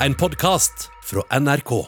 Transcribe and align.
en 0.00 0.14
podkast 0.14 0.90
fra 1.02 1.40
NRK. 1.40 1.86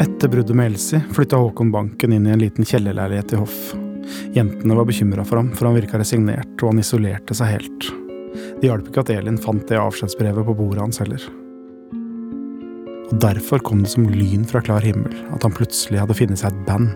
Etter 0.00 0.28
bruddet 0.28 0.56
med 0.56 0.66
Elsie 0.66 1.00
flytta 1.12 1.36
Håkon 1.36 1.70
Banken 1.72 2.12
inn 2.12 2.26
i 2.26 2.30
en 2.30 2.38
liten 2.38 2.64
kjellerleilighet 2.64 3.32
i 3.32 3.36
Hoff. 3.36 3.74
Jentene 4.34 4.76
var 4.76 4.84
bekymra 4.84 5.24
for 5.24 5.40
ham, 5.40 5.54
for 5.56 5.66
han 5.70 5.78
virka 5.78 5.98
resignert, 5.98 6.52
og 6.60 6.74
han 6.74 6.82
isolerte 6.84 7.36
seg 7.36 7.56
helt. 7.56 7.88
Det 8.60 8.68
hjalp 8.68 8.90
ikke 8.90 9.06
at 9.06 9.14
Elin 9.16 9.40
fant 9.40 9.64
det 9.70 9.80
avskjedsbrevet 9.80 10.44
på 10.44 10.58
bordet 10.58 10.84
hans 10.84 11.00
heller. 11.00 11.24
Derfor 13.20 13.58
kom 13.58 13.82
det 13.82 13.90
som 13.92 14.08
lyn 14.10 14.42
fra 14.48 14.60
klar 14.64 14.82
himmel 14.82 15.12
at 15.34 15.44
han 15.46 15.52
plutselig 15.54 16.00
hadde 16.00 16.16
funnet 16.18 16.40
seg 16.40 16.50
et 16.50 16.62
band. 16.66 16.88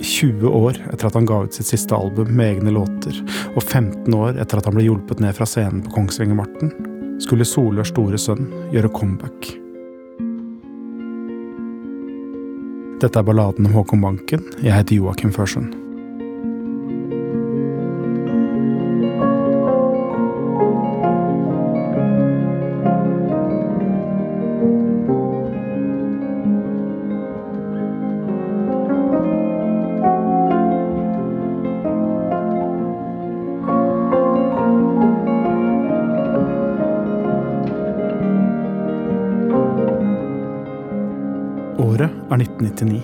20 0.00 0.48
år 0.48 0.78
etter 0.90 1.06
at 1.06 1.14
han 1.14 1.28
ga 1.28 1.42
ut 1.44 1.54
sitt 1.54 1.68
siste 1.68 1.94
album 1.94 2.32
med 2.34 2.56
egne 2.56 2.72
låter, 2.74 3.14
og 3.52 3.62
15 3.62 4.08
år 4.16 4.40
etter 4.40 4.58
at 4.58 4.66
han 4.66 4.74
ble 4.74 4.86
hjulpet 4.88 5.20
ned 5.22 5.36
fra 5.36 5.46
scenen 5.46 5.84
på 5.84 5.92
Kongsvinger-Marten, 5.94 6.72
skulle 7.22 7.46
Solørs 7.46 7.92
store 7.92 8.18
sønn 8.18 8.48
gjøre 8.72 8.90
comeback. 8.96 9.52
Dette 13.00 13.20
er 13.20 13.28
balladen 13.28 13.68
om 13.68 13.76
Håkon 13.76 14.02
Banken. 14.02 14.42
Jeg 14.64 14.74
heter 14.74 14.98
Joakim 14.98 15.30
Førsund. 15.36 15.76
Er 42.30 42.42
1999. 42.42 43.00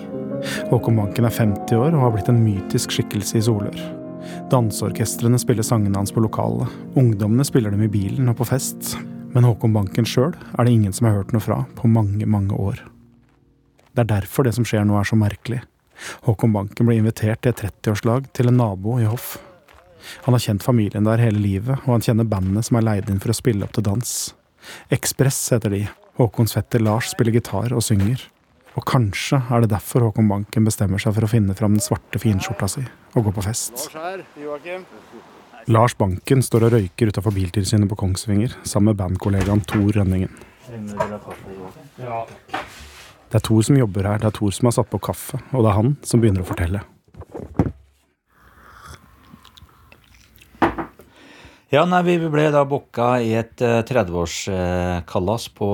Håkon 0.71 0.99
Banken 1.01 1.27
er 1.27 1.35
50 1.35 1.79
år 1.79 1.95
og 1.95 2.03
har 2.05 2.13
blitt 2.15 2.31
en 2.31 2.43
mytisk 2.45 2.93
skikkelse 2.95 3.39
i 3.41 3.45
Solør. 3.47 3.79
Danseorkestrene 4.51 5.39
spiller 5.41 5.67
sangene 5.67 5.99
hans 5.99 6.13
på 6.15 6.23
lokalet. 6.23 6.71
Ungdommene 6.99 7.47
spiller 7.47 7.75
dem 7.75 7.85
i 7.87 7.91
bilen 7.91 8.31
og 8.31 8.39
på 8.41 8.49
fest. 8.49 8.97
Men 9.35 9.47
Håkon 9.47 9.75
Banken 9.75 10.07
sjøl 10.09 10.35
er 10.35 10.65
det 10.65 10.75
ingen 10.75 10.95
som 10.97 11.09
har 11.09 11.19
hørt 11.19 11.33
noe 11.35 11.45
fra 11.45 11.63
på 11.79 11.91
mange, 11.91 12.27
mange 12.27 12.57
år. 12.57 12.83
Det 13.93 14.05
er 14.05 14.13
derfor 14.19 14.47
det 14.47 14.55
som 14.57 14.67
skjer 14.69 14.87
nå 14.87 14.99
er 15.01 15.09
så 15.09 15.19
merkelig. 15.19 15.63
Håkon 16.27 16.55
Banken 16.55 16.89
ble 16.89 16.99
invitert 17.01 17.43
til 17.43 17.55
et 17.55 17.63
30-årslag 17.65 18.31
til 18.37 18.51
en 18.51 18.59
nabo 18.61 18.99
i 19.01 19.09
Hoff. 19.09 19.37
Han 20.27 20.37
har 20.37 20.45
kjent 20.45 20.65
familien 20.65 21.07
der 21.07 21.23
hele 21.23 21.41
livet, 21.41 21.81
og 21.85 21.97
han 21.97 22.05
kjenner 22.05 22.29
bandet 22.29 22.69
som 22.69 22.79
er 22.79 22.87
leid 22.87 23.11
inn 23.11 23.21
for 23.23 23.33
å 23.33 23.37
spille 23.37 23.67
opp 23.67 23.75
til 23.77 23.87
dans. 23.89 24.13
Ekspress 24.93 25.41
heter 25.55 25.73
de. 25.73 25.83
Håkons 26.21 26.57
fetter 26.57 26.85
Lars 26.85 27.13
spiller 27.13 27.35
gitar 27.37 27.75
og 27.77 27.85
synger. 27.85 28.23
Og 28.77 28.85
kanskje 28.85 29.39
er 29.41 29.65
det 29.65 29.71
derfor 29.73 30.05
Håkon 30.05 30.29
Banken 30.29 30.67
bestemmer 30.69 31.01
seg 31.01 31.15
for 31.17 31.25
å 31.25 31.31
finne 31.31 31.57
fram 31.57 31.77
den 31.77 31.85
svarte 31.85 32.21
finskjorta 32.21 32.69
si 32.69 32.85
og 33.17 33.29
gå 33.29 33.33
på 33.39 33.45
fest. 33.47 33.87
Lars 35.73 35.97
Banken 35.99 36.45
står 36.45 36.69
og 36.69 36.77
røyker 36.77 37.11
utafor 37.11 37.35
Biltilsynet 37.35 37.89
på 37.91 37.99
Kongsvinger 37.99 38.53
sammen 38.63 38.93
med 38.93 39.01
bandkollegaen 39.01 39.65
Tor 39.67 39.89
Rønningen. 39.97 40.31
Det 43.27 43.41
er 43.41 43.43
Tor 43.49 43.65
som 43.67 43.81
jobber 43.81 44.07
her, 44.07 44.21
det 44.23 44.29
er 44.29 44.37
Tor 44.37 44.53
som 44.55 44.69
har 44.69 44.77
satt 44.77 44.93
på 44.93 45.01
kaffe, 45.03 45.41
og 45.51 45.65
det 45.65 45.73
er 45.73 45.79
han 45.81 45.97
som 46.07 46.23
begynner 46.23 46.45
å 46.45 46.51
fortelle. 46.51 46.85
Ja, 51.75 51.83
nei, 51.83 52.05
Vi 52.07 52.15
ble 52.31 52.47
da 52.55 52.63
booka 52.69 53.17
i 53.19 53.33
et 53.35 53.59
eh, 53.65 53.83
30-årskalas 53.83 55.49
på 55.57 55.71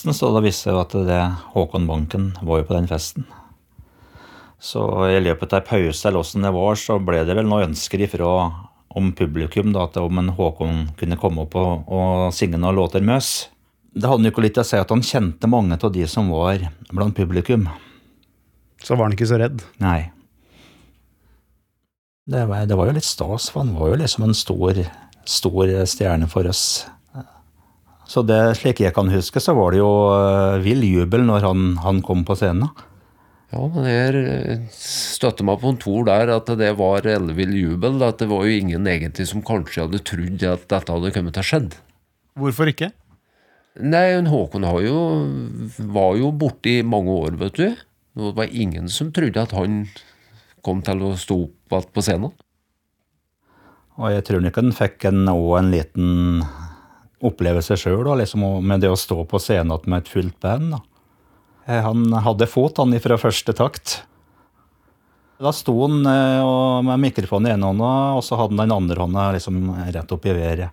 Jessem. 0.00 0.14
Så 0.14 0.32
da 0.32 0.40
visste 0.40 0.70
jeg 0.70 0.76
jo 0.76 0.80
at 0.80 0.94
det, 1.06 1.20
Håkon 1.52 1.86
Banken 1.86 2.32
var 2.42 2.60
jo 2.60 2.68
på 2.68 2.74
den 2.74 2.88
festen. 2.88 3.26
Så 4.60 4.82
i 5.08 5.20
løpet 5.20 5.52
av 5.52 5.60
en 5.60 5.68
pause 5.68 6.08
eller 6.08 6.20
åssen 6.20 6.42
det 6.42 6.52
var, 6.52 6.74
så 6.76 6.98
ble 6.98 7.24
det 7.24 7.34
vel 7.34 7.48
noen 7.48 7.70
ønsker 7.70 8.00
ifra 8.00 8.50
om 8.90 9.12
publikum 9.12 9.72
da, 9.72 9.86
at 9.86 9.96
om 9.96 10.18
en 10.18 10.32
Håkon 10.36 10.90
kunne 10.98 11.16
komme 11.16 11.44
opp 11.44 11.54
og, 11.56 11.88
og 11.88 12.34
synge 12.34 12.58
noen 12.58 12.76
låter 12.76 13.00
med 13.00 13.20
oss. 13.20 13.48
Det 13.92 14.06
hadde 14.06 14.28
jo 14.28 14.32
ikke 14.32 14.44
litt 14.44 14.58
å 14.60 14.64
si 14.64 14.78
at 14.78 14.90
han 14.90 15.02
kjente 15.02 15.48
mange 15.50 15.78
av 15.80 15.92
de 15.92 16.06
som 16.06 16.28
var 16.30 16.68
blant 16.90 17.16
publikum. 17.16 17.68
Så 18.80 18.96
var 18.96 19.08
han 19.08 19.16
ikke 19.16 19.28
så 19.28 19.40
redd. 19.40 19.62
Nei. 19.82 20.10
Det 22.30 22.44
var, 22.46 22.66
det 22.68 22.76
var 22.78 22.88
jo 22.88 22.94
litt 22.94 23.08
stas, 23.08 23.48
for 23.50 23.64
han 23.64 23.74
var 23.76 23.90
jo 23.90 24.00
liksom 24.04 24.28
en 24.28 24.36
stor, 24.36 24.84
stor 25.26 25.72
stjerne 25.88 26.28
for 26.30 26.46
oss. 26.46 26.84
Så 28.10 28.24
det, 28.26 28.38
slik 28.58 28.80
jeg 28.82 28.94
kan 28.96 29.10
huske, 29.12 29.38
så 29.42 29.54
var 29.54 29.70
det 29.70 29.78
jo 29.78 29.90
eh, 30.10 30.60
vill 30.64 30.82
jubel 30.82 31.22
når 31.28 31.44
han, 31.46 31.66
han 31.84 32.00
kom 32.02 32.24
på 32.26 32.34
scenen. 32.38 32.72
Ja, 33.50 33.64
men 33.70 33.86
jeg 33.86 34.22
eh, 34.30 34.64
støtter 34.74 35.46
meg 35.46 35.60
på 35.62 35.70
en 35.70 35.78
Tor 35.82 36.08
der, 36.08 36.32
at 36.34 36.50
det 36.58 36.72
var 36.78 37.06
ellevill 37.06 37.54
jubel. 37.54 38.00
At 38.06 38.18
det 38.22 38.30
var 38.30 38.46
jo 38.46 38.56
ingen 38.56 38.88
egentlig 38.90 39.28
som 39.30 39.44
kanskje 39.46 39.86
hadde 39.86 40.02
trodd 40.06 40.42
at 40.46 40.66
dette 40.70 40.96
hadde 40.96 41.12
kommet 41.14 41.38
til 41.38 41.44
å 41.44 41.48
skjedd. 41.52 41.78
Hvorfor 42.38 42.70
ikke? 42.72 42.90
Nei, 43.80 44.18
Håkon 44.26 44.66
har 44.66 44.80
jo, 44.82 44.98
var 45.94 46.18
jo 46.18 46.32
borte 46.34 46.80
i 46.80 46.86
mange 46.86 47.14
år, 47.14 47.38
vet 47.38 47.58
du. 47.58 47.68
Det 48.18 48.32
var 48.36 48.50
ingen 48.50 48.90
som 48.90 49.12
trodde 49.14 49.42
at 49.46 49.54
han 49.54 49.84
kom 50.66 50.82
til 50.84 51.06
å 51.06 51.12
stå 51.18 51.36
opp 51.46 51.76
igjen 51.78 51.92
på 51.94 52.04
scenen. 52.04 52.34
Og 54.00 54.10
jeg 54.14 54.26
tror 54.26 54.42
nok 54.42 54.58
han 54.58 54.74
fikk 54.74 55.06
en, 55.10 55.22
også 55.30 55.56
en 55.60 55.70
liten 55.70 56.42
opplevelse 57.22 57.76
sjøl, 57.76 58.04
liksom, 58.18 58.44
med 58.64 58.80
det 58.80 58.90
å 58.90 58.96
stå 58.98 59.24
på 59.28 59.40
scenen 59.42 59.78
med 59.86 60.02
et 60.04 60.08
fullt 60.12 60.38
band. 60.40 60.72
Da. 60.72 60.80
Eh, 61.66 61.82
Han 61.82 62.12
hadde 62.12 62.46
fot, 62.48 62.76
han, 62.80 62.94
fra 63.00 63.16
første 63.20 63.52
takt. 63.54 64.02
Da 65.40 65.52
sto 65.56 65.72
han 65.86 66.04
eh, 66.06 66.40
og- 66.44 66.84
med 66.84 67.00
mikrofonen 67.00 67.48
i 67.48 67.52
ene 67.54 67.64
hånda, 67.70 67.92
og 68.16 68.22
så 68.24 68.36
hadde 68.36 68.56
han 68.56 68.68
den 68.68 68.76
andre 68.76 68.96
hånda 69.00 69.32
liksom 69.36 69.60
rett 69.92 70.12
opp 70.12 70.26
i 70.26 70.34
været. 70.36 70.70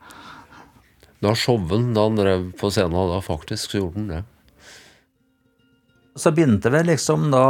Da 1.21 1.31
showen 1.33 1.93
da 1.95 2.03
han 2.03 2.15
drev 2.19 2.51
på 2.59 2.69
scenen, 2.69 2.91
da 3.09 3.19
faktisk 3.23 3.71
så 3.71 3.79
gjorde 3.79 3.95
han 3.95 4.07
det. 4.11 4.23
Så 6.17 6.31
begynte 6.33 6.71
vel 6.73 6.85
liksom 6.89 7.29
da 7.31 7.43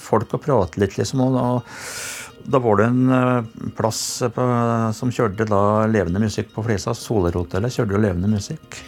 folk 0.00 0.32
å 0.32 0.40
prate 0.40 0.80
litt, 0.80 0.96
liksom. 0.96 1.20
Og 1.20 1.34
da, 1.36 1.44
da 2.44 2.58
var 2.58 2.80
det 2.80 2.86
en 2.90 3.12
eh, 3.12 3.50
plass 3.76 4.22
på, 4.34 4.46
som 4.96 5.12
kjørte 5.14 5.46
da 5.48 5.86
levende 5.90 6.22
musikk 6.22 6.50
på 6.54 6.64
Flesa. 6.66 6.94
Solerhotellet 6.96 7.74
kjørte 7.74 7.96
jo 7.96 8.02
levende 8.02 8.30
musikk. 8.32 8.80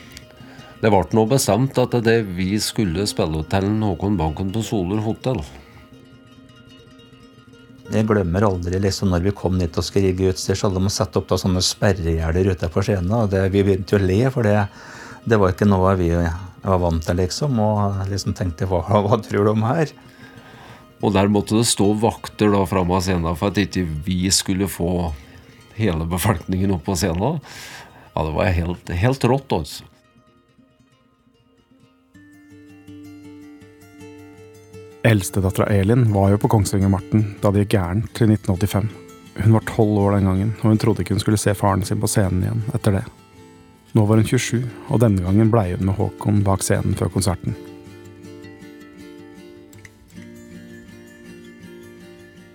Det 0.83 0.91
ble 0.93 1.05
nå 1.17 1.23
bestemt 1.31 1.79
at 1.81 1.95
det 2.05 2.19
vi 2.37 2.59
skulle 2.61 3.07
spille 3.09 3.45
til 3.49 3.69
Håkon 3.81 4.19
Banken 4.21 4.51
på 4.53 4.65
Soler 4.67 5.01
hotell. 5.05 5.41
Jeg 7.93 8.09
glemmer 8.09 8.47
aldri 8.49 8.81
liksom 8.81 9.13
når 9.13 9.27
vi 9.27 9.35
kom 9.37 9.59
ned 9.61 9.77
og 9.77 9.85
skulle 9.85 10.11
rigge 10.11 10.33
utstyr, 10.33 10.57
så 10.57 10.69
hadde 10.69 10.83
de 10.83 10.93
satt 10.93 11.17
opp 11.21 11.29
da 11.31 11.39
sånne 11.41 11.63
sperregjerder 11.65 12.51
ute 12.53 12.71
på 12.73 12.85
scenen. 12.85 13.13
og 13.13 13.31
det, 13.33 13.47
Vi 13.53 13.63
begynte 13.63 13.97
jo 13.97 14.01
å 14.01 14.05
le, 14.05 14.21
for 14.33 14.49
det, 14.49 14.57
det 15.25 15.39
var 15.41 15.53
ikke 15.53 15.69
noe 15.69 15.95
vi 16.01 16.11
var 16.15 16.81
vant 16.81 17.05
til, 17.05 17.21
liksom. 17.21 17.61
Og 17.61 18.05
liksom 18.11 18.37
tenkte 18.37 18.69
hva, 18.69 18.83
hva 19.05 19.21
tror 19.25 19.53
om 19.53 19.65
her? 19.69 19.93
Og 21.03 21.15
der 21.17 21.31
måtte 21.33 21.59
det 21.59 21.67
stå 21.69 21.91
vakter 22.01 22.53
da 22.55 22.63
framme 22.69 22.97
av 22.97 23.05
scenen 23.05 23.39
for 23.39 23.51
at 23.51 23.61
ikke 23.61 23.85
vi 24.07 24.29
skulle 24.33 24.71
få 24.71 25.11
hele 25.79 26.07
befolkningen 26.09 26.77
opp 26.77 26.87
på 26.87 26.97
scenen. 26.99 27.41
Ja, 28.15 28.23
det 28.23 28.37
var 28.37 28.55
helt, 28.55 28.95
helt 28.95 29.27
rått, 29.27 29.53
altså. 29.53 29.91
Eldstedattera 35.05 35.67
Elin 35.67 36.07
var 36.15 36.31
jo 36.33 36.39
på 36.41 36.49
Kongsvinger-Marten 36.49 37.35
da 37.43 37.51
det 37.53 37.67
gikk 37.67 37.75
gærent 37.75 38.23
i 38.25 38.29
1985. 38.31 38.87
Hun 39.35 39.57
var 39.59 39.67
tolv 39.69 39.99
år 40.01 40.17
den 40.17 40.31
gangen, 40.31 40.55
og 40.63 40.71
hun 40.71 40.81
trodde 40.81 41.05
ikke 41.05 41.13
hun 41.19 41.21
skulle 41.21 41.41
se 41.43 41.53
faren 41.59 41.85
sin 41.85 42.01
på 42.01 42.09
scenen 42.09 42.47
igjen 42.47 42.63
etter 42.73 43.01
det. 43.01 43.05
Nå 43.95 44.07
var 44.09 44.23
hun 44.23 44.27
27, 44.27 44.65
og 44.89 45.03
denne 45.03 45.27
gangen 45.27 45.51
blei 45.53 45.75
hun 45.75 45.85
med 45.91 45.99
Håkon 45.99 46.41
bak 46.47 46.65
scenen 46.65 46.97
før 46.97 47.13
konserten. 47.13 47.59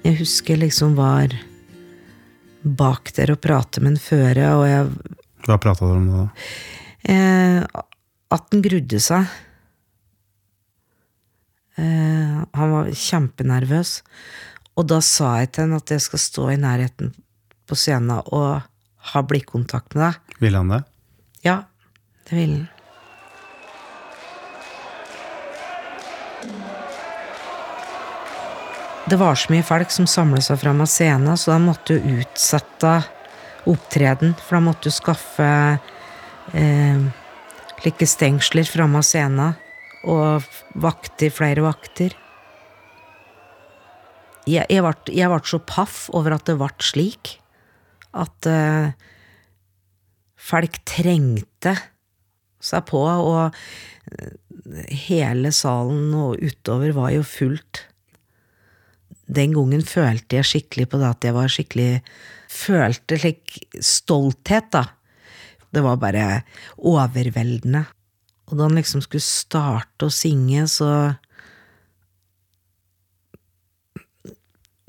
Jeg 0.10 0.18
husker 0.24 0.58
liksom 0.58 0.96
var 0.98 1.34
bak 2.66 3.12
der 3.16 3.32
og 3.36 3.40
prate 3.44 3.82
med 3.84 3.94
en 3.96 4.02
føre, 4.02 4.48
og 4.58 4.64
jeg 4.66 4.88
Hva 5.46 5.58
prata 5.62 5.86
dere 5.86 6.00
om 6.02 6.08
da? 6.10 6.24
eh, 7.14 7.84
At 8.34 8.50
den 8.52 8.62
grudde 8.66 9.00
seg. 9.02 9.30
Eh, 11.80 12.42
han 12.58 12.74
var 12.74 12.90
kjempenervøs. 12.92 13.94
Og 14.78 14.88
da 14.90 15.00
sa 15.04 15.36
jeg 15.42 15.52
til 15.54 15.66
henne 15.68 15.80
at 15.82 15.94
jeg 15.96 16.04
skal 16.04 16.22
stå 16.26 16.50
i 16.54 16.60
nærheten 16.62 17.14
på 17.70 17.78
scenen 17.78 18.20
og 18.26 18.62
ha 19.14 19.22
blikkontakt 19.26 19.96
med 19.96 20.04
deg. 20.10 20.36
Ville 20.44 20.62
han 20.62 20.74
det? 20.74 20.82
Ja, 21.46 21.58
det 22.30 22.36
ville 22.38 22.60
han. 22.66 22.68
Det 29.10 29.18
var 29.18 29.36
så 29.36 29.50
mye 29.50 29.66
folk 29.66 29.90
som 29.90 30.06
samlet 30.06 30.46
seg 30.46 30.60
fram 30.62 30.84
av 30.84 30.90
scenen, 30.92 31.38
så 31.40 31.56
de 31.56 31.64
måtte 31.64 31.96
jo 31.96 32.20
utsette 32.20 32.92
opptreden. 33.70 34.36
For 34.38 34.60
de 34.60 34.68
måtte 34.68 34.92
jo 34.92 34.94
skaffe 34.94 35.48
eh, 36.54 37.02
like 37.86 38.06
stengsler 38.06 38.70
fram 38.70 39.00
av 39.00 39.08
scenen. 39.08 39.58
Og 40.06 40.46
vakter, 40.78 41.34
flere 41.34 41.66
vakter. 41.66 42.14
Jeg, 44.46 44.70
jeg, 44.70 44.86
ble, 44.86 44.94
jeg 45.18 45.34
ble 45.34 45.42
så 45.56 45.62
paff 45.74 46.06
over 46.14 46.38
at 46.38 46.46
det 46.46 46.60
ble 46.62 46.70
slik. 46.86 47.36
At 48.14 48.46
eh, 48.52 48.94
folk 50.38 50.84
trengte 50.86 51.80
seg 52.62 52.86
på, 52.94 53.02
og 53.10 53.58
eh, 54.14 54.34
hele 55.10 55.56
salen 55.56 56.12
og 56.14 56.38
utover 56.46 56.94
var 56.94 57.16
jo 57.18 57.26
fullt. 57.26 57.89
Den 59.30 59.54
gangen 59.54 59.84
følte 59.86 60.40
jeg 60.40 60.50
skikkelig 60.50 60.88
på 60.90 61.00
det 61.02 61.10
at 61.10 61.28
jeg 61.28 61.36
var 61.38 61.52
skikkelig 61.54 61.90
Følte 62.50 63.20
slik 63.22 63.60
stolthet, 63.86 64.72
da. 64.74 64.88
Det 65.70 65.84
var 65.86 66.00
bare 66.02 66.24
overveldende. 66.82 67.84
Og 68.50 68.58
da 68.58 68.66
han 68.66 68.78
liksom 68.80 69.04
skulle 69.06 69.22
starte 69.22 70.08
å 70.08 70.14
synge, 70.14 70.66
så 70.72 70.92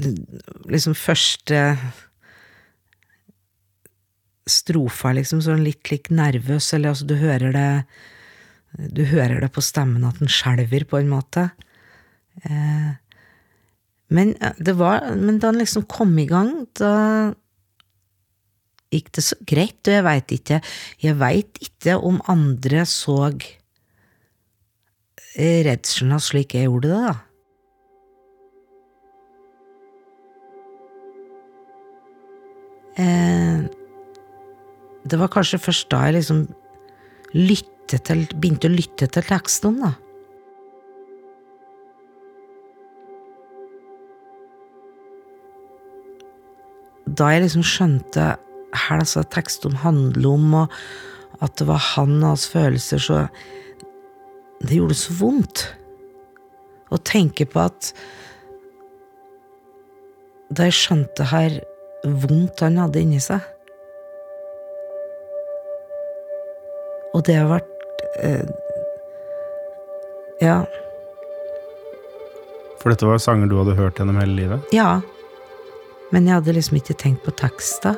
Liksom 0.01 0.95
første 0.97 1.59
strofa, 4.49 5.13
liksom, 5.13 5.43
så 5.45 5.53
han 5.53 5.67
litt, 5.67 5.91
litt 5.93 6.09
nervøs, 6.09 6.71
eller 6.73 6.95
altså, 6.95 7.05
du 7.05 7.19
hører 7.21 7.53
det 7.53 8.89
Du 8.95 9.05
hører 9.11 9.43
det 9.43 9.51
på 9.53 9.61
stemmen 9.61 10.07
at 10.09 10.17
den 10.23 10.31
skjelver, 10.31 10.87
på 10.89 11.01
en 11.01 11.11
måte. 11.11 11.51
Eh, 12.47 12.97
men, 14.11 14.35
det 14.59 14.75
var, 14.79 15.07
men 15.15 15.39
da 15.39 15.53
han 15.53 15.61
liksom 15.61 15.87
kom 15.91 16.17
i 16.19 16.27
gang, 16.31 16.51
da 16.79 17.33
gikk 18.91 19.13
det 19.15 19.23
så 19.23 19.39
greit, 19.47 19.79
og 19.87 19.95
jeg 19.95 20.03
veit 20.03 20.33
ikke 20.35 20.57
Jeg 20.99 21.19
veit 21.21 21.61
ikke 21.63 21.95
om 22.03 22.19
andre 22.31 22.83
så 22.91 23.31
redselen 25.39 26.19
slik 26.19 26.57
jeg 26.57 26.67
gjorde 26.67 26.91
det, 26.91 27.03
da. 27.07 27.15
Eh, 32.99 33.63
det 35.07 35.19
var 35.23 35.31
kanskje 35.33 35.63
først 35.63 35.89
da 35.95 36.03
jeg 36.09 36.19
liksom 36.19 36.43
til, 38.03 38.27
begynte 38.35 38.69
å 38.69 38.75
lytte 38.75 39.07
til 39.07 39.27
teksten, 39.31 39.79
da. 39.85 39.95
Da 47.11 47.31
jeg 47.35 47.45
liksom 47.47 47.65
skjønte 47.67 48.27
hva 48.71 49.01
disse 49.01 49.23
tekstene 49.35 49.81
handler 49.83 50.29
om, 50.31 50.55
og 50.63 51.43
at 51.43 51.57
det 51.59 51.67
var 51.67 51.81
han 51.95 52.19
og 52.21 52.35
hans 52.35 52.49
følelser, 52.51 53.03
så 53.03 53.29
Det 54.61 54.77
gjorde 54.77 54.95
så 54.95 55.15
vondt 55.17 55.63
å 56.93 56.99
tenke 57.01 57.47
på 57.49 57.63
at 57.65 57.95
Da 60.53 60.67
jeg 60.69 60.77
skjønte 60.77 61.31
her 61.31 61.61
vondt 62.05 62.61
han 62.61 62.77
hadde 62.77 63.01
inni 63.01 63.21
seg 63.25 63.41
Og 67.15 67.25
det 67.27 67.39
har 67.41 67.49
vært 67.51 68.05
eh, 68.21 68.45
Ja. 70.45 70.61
For 72.81 72.93
dette 72.93 73.09
var 73.09 73.19
sanger 73.21 73.49
du 73.49 73.59
hadde 73.59 73.77
hørt 73.77 73.99
gjennom 74.01 74.21
hele 74.21 74.37
livet? 74.37 74.71
Ja. 74.73 75.01
Men 76.11 76.27
jeg 76.27 76.41
hadde 76.41 76.55
liksom 76.57 76.79
ikke 76.81 76.97
tenkt 76.99 77.23
på 77.27 77.35
teksta. 77.39 77.95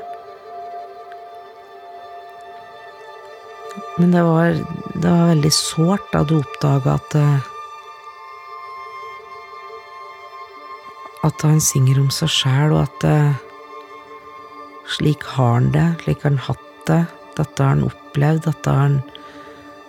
Men 4.01 4.13
det 4.13 4.23
var, 4.25 4.59
det 4.95 5.09
var 5.09 5.31
veldig 5.33 5.53
sårt 5.53 6.13
da 6.13 6.23
du 6.29 6.39
oppdaga 6.41 6.99
at 6.99 7.17
eh, 7.21 7.49
At 11.23 11.45
han 11.47 11.61
synger 11.63 12.01
om 12.03 12.09
seg 12.11 12.33
sjæl, 12.35 12.73
og 12.75 12.81
at 12.83 13.05
eh, 13.07 13.37
slik 14.91 15.23
har 15.37 15.53
han 15.55 15.69
det, 15.71 15.85
slik 16.01 16.25
har 16.25 16.33
han 16.33 16.41
hatt 16.49 16.65
det, 16.89 17.05
dette 17.37 17.63
har 17.63 17.77
han 17.77 17.85
opplevd, 17.87 18.41
dette 18.49 18.75
har 18.75 18.81
han 18.89 18.97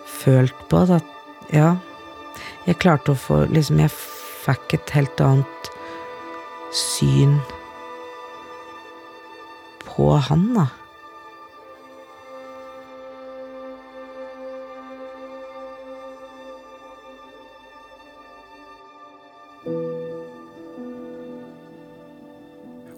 følt 0.06 0.62
på. 0.70 0.84
Det, 0.92 1.00
ja. 1.58 1.72
Jeg 2.68 2.78
klarte 2.86 3.16
å 3.16 3.18
få 3.18 3.40
Liksom, 3.50 3.82
jeg 3.82 3.96
fikk 4.46 4.78
et 4.78 4.94
helt 4.94 5.26
annet 5.26 5.74
syn 6.78 7.40
på 9.88 10.12
han. 10.30 10.48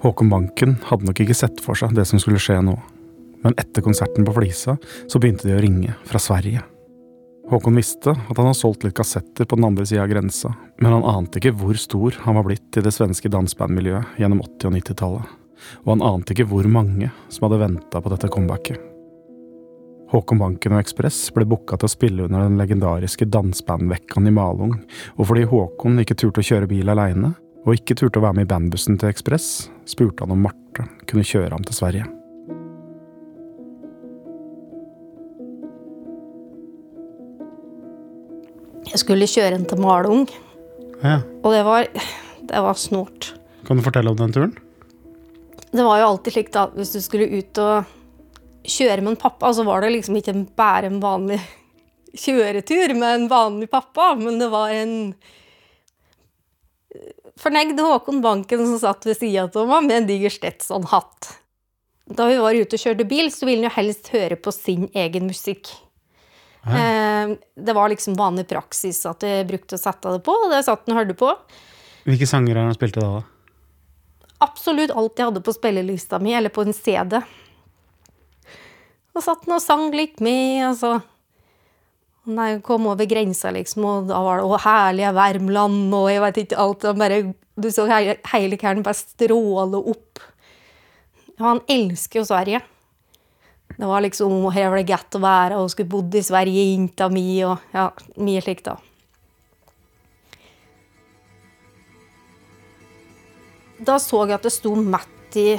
Håkon 0.06 0.30
Banken 0.30 0.76
hadde 0.86 1.08
nok 1.08 1.20
ikke 1.24 1.34
sett 1.34 1.62
for 1.66 1.78
seg 1.80 1.96
det 1.98 2.06
som 2.06 2.22
skulle 2.22 2.42
skje 2.42 2.60
nå. 2.62 2.76
Men 3.42 3.56
etter 3.62 3.82
konserten 3.86 4.26
på 4.26 4.36
Flisa 4.38 4.76
så 5.10 5.22
begynte 5.22 5.48
de 5.50 5.56
å 5.58 5.62
ringe 5.64 5.96
fra 6.06 6.22
Sverige. 6.22 6.62
Håkon 7.50 7.78
visste 7.78 8.14
at 8.14 8.38
han 8.38 8.48
hadde 8.48 8.58
solgt 8.58 8.86
litt 8.86 8.96
kassetter 8.98 9.46
på 9.46 9.58
den 9.58 9.68
andre 9.68 9.86
sida 9.86 10.02
av 10.02 10.10
grensa, 10.10 10.56
men 10.82 10.96
han 10.96 11.06
ante 11.10 11.42
ikke 11.42 11.54
hvor 11.58 11.78
stor 11.78 12.18
han 12.24 12.38
var 12.40 12.48
blitt 12.48 12.78
i 12.78 12.86
det 12.86 12.94
svenske 12.94 13.30
dansebandmiljøet 13.34 14.22
gjennom 14.22 14.42
80- 14.46 14.70
og 14.70 14.78
90-tallet. 14.80 15.36
Og 15.86 15.94
han 15.96 16.04
ante 16.06 16.36
ikke 16.36 16.48
hvor 16.50 16.68
mange 16.70 17.12
som 17.30 17.48
hadde 17.48 17.62
venta 17.62 18.02
på 18.02 18.12
dette 18.14 18.30
comebacket. 18.32 18.92
Håkon 20.12 20.38
Banken 20.40 20.76
og 20.76 20.84
Ekspress 20.84 21.32
ble 21.34 21.48
booka 21.50 21.80
til 21.82 21.90
å 21.90 21.92
spille 21.92 22.28
under 22.28 22.46
den 22.46 22.60
legendariske 22.62 23.26
dansebandvekkaen 23.34 24.30
i 24.30 24.34
Malung, 24.36 24.76
og 25.18 25.26
fordi 25.32 25.48
Håkon 25.50 25.98
ikke 26.04 26.18
turte 26.22 26.44
å 26.44 26.46
kjøre 26.46 26.70
bil 26.70 26.92
aleine, 26.94 27.34
og 27.66 27.74
ikke 27.74 27.98
turte 27.98 28.22
å 28.22 28.26
være 28.28 28.38
med 28.38 28.46
i 28.46 28.52
bandbussen 28.54 29.00
til 29.02 29.10
Ekspress, 29.10 29.72
spurte 29.90 30.22
han 30.24 30.36
om 30.36 30.46
Marte 30.46 30.86
kunne 31.10 31.26
kjøre 31.26 31.56
ham 31.58 31.66
til 31.66 31.74
Sverige. 31.80 32.06
Jeg 38.86 39.02
skulle 39.02 39.28
kjøre 39.30 39.58
en 39.60 39.66
til 39.68 39.82
Malung, 39.82 40.28
Ja. 41.04 41.20
og 41.44 41.52
det 41.54 41.64
var, 41.66 41.88
det 42.48 42.62
var 42.68 42.74
snort. 42.80 43.34
Kan 43.66 43.78
du 43.78 43.84
fortelle 43.84 44.10
om 44.14 44.18
den 44.20 44.32
turen? 44.32 44.54
Det 45.76 45.84
var 45.84 46.00
jo 46.00 46.10
alltid 46.14 46.36
slik 46.36 46.52
da, 46.56 46.70
hvis 46.76 46.94
du 46.96 47.02
skulle 47.04 47.28
ut 47.36 47.60
og 47.60 47.94
kjøre 48.66 49.02
med 49.04 49.16
en 49.16 49.22
pappa, 49.22 49.52
så 49.54 49.66
var 49.68 49.84
det 49.84 49.94
liksom 49.94 50.18
ikke 50.20 50.36
bare 50.58 50.90
en 50.90 51.02
vanlig 51.04 51.40
kjøretur 52.26 52.96
med 52.98 53.10
en 53.22 53.28
vanlig 53.32 53.70
pappa, 53.72 54.14
men 54.20 54.40
det 54.40 54.52
var 54.54 54.74
en 54.74 54.96
fornegd 57.42 57.80
Håkon 57.84 58.22
Banken 58.24 58.64
som 58.64 58.78
satt 58.80 59.08
ved 59.08 59.20
sida 59.20 59.50
av 59.50 59.68
meg 59.68 59.90
med 59.90 59.98
en 60.00 60.08
diger 60.10 60.34
Stetson-hatt. 60.34 61.34
Da 62.06 62.28
vi 62.30 62.38
var 62.40 62.56
ute 62.56 62.78
og 62.78 62.82
kjørte 62.82 63.08
bil, 63.10 63.32
så 63.34 63.48
ville 63.50 63.66
han 63.66 63.72
jo 63.72 63.78
helst 63.80 64.12
høre 64.14 64.38
på 64.38 64.54
sin 64.54 64.88
egen 64.94 65.28
musikk. 65.28 65.74
Eh, 66.66 67.36
det 67.68 67.74
var 67.78 67.92
liksom 67.92 68.16
vanlig 68.18 68.48
praksis 68.50 69.04
at 69.10 69.26
jeg 69.26 69.46
brukte 69.50 69.78
å 69.78 69.82
sette 69.82 70.16
det 70.16 70.24
på, 70.26 70.34
og 70.46 70.54
det 70.54 70.64
satt 70.66 70.86
han 70.86 70.96
og 70.96 71.02
hørte 71.02 71.18
på. 71.20 71.32
Hvilke 72.06 72.30
sanger 72.30 72.58
har 72.58 72.70
han 72.70 72.78
spilt 72.78 72.98
da? 72.98 73.10
da? 73.20 73.24
Absolutt 74.44 74.94
alt 74.96 75.20
jeg 75.20 75.30
hadde 75.30 75.44
på 75.46 75.56
spillelista 75.56 76.20
mi, 76.20 76.34
eller 76.36 76.54
på 76.54 76.66
en 76.66 76.76
CD. 76.76 77.20
Og 79.16 79.24
satt 79.24 79.46
han 79.48 79.58
og 79.58 79.64
sang 79.64 79.90
litt 79.96 80.24
med, 80.24 80.72
og 80.72 80.80
så 80.80 80.96
Når 82.26 82.48
jeg 82.50 82.62
kom 82.66 82.88
over 82.90 83.06
grensa, 83.06 83.52
liksom, 83.54 83.84
og 83.86 84.08
da 84.10 84.18
var 84.18 84.40
det 84.40 84.46
'Å, 84.46 84.58
herlige 84.64 85.12
Värmland', 85.14 85.94
og 85.94 86.10
jeg 86.10 86.22
vet 86.22 86.38
ikke 86.42 86.58
alt. 86.58 86.86
Og 86.86 86.98
bare, 86.98 87.36
du 87.56 87.70
så 87.70 87.86
hele, 87.86 88.18
hele 88.34 88.58
bare 88.82 88.98
stråle 88.98 89.78
opp. 89.78 90.20
Ja, 91.38 91.54
han 91.54 91.62
elsker 91.70 92.22
jo 92.22 92.26
Sverige. 92.26 92.62
Det 93.78 93.86
var 93.86 94.02
liksom 94.02 94.52
Her 94.52 94.70
var 94.70 94.78
det 94.78 94.88
godt 94.88 95.16
å 95.16 95.22
være, 95.22 95.56
og 95.60 95.70
skulle 95.70 95.90
bodd 95.90 96.16
i 96.16 96.24
Sverige, 96.24 96.74
jenta 96.74 97.10
mi, 97.10 97.44
og 97.44 97.60
ja, 97.74 97.92
mye 98.18 98.42
slikt, 98.42 98.66
da. 98.66 98.78
Da 103.86 104.00
så 104.02 104.24
jeg 104.26 104.38
at 104.38 104.46
det 104.46 104.54
sto 104.56 104.74
Matti 104.78 105.56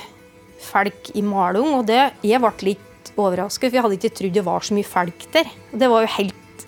Felk 0.66 1.12
i 1.14 1.22
Malung, 1.22 1.74
og 1.78 1.86
det, 1.88 2.00
jeg 2.26 2.40
ble 2.42 2.72
litt 2.72 3.12
overrasket, 3.14 3.68
for 3.68 3.76
jeg 3.76 3.84
hadde 3.84 3.98
ikke 4.00 4.14
trodd 4.18 4.34
det 4.34 4.44
var 4.46 4.64
så 4.66 4.76
mye 4.76 4.88
folk 4.88 5.26
der. 5.34 5.52
Det 5.70 5.90
var 5.92 6.06
jo 6.06 6.10
helt 6.16 6.66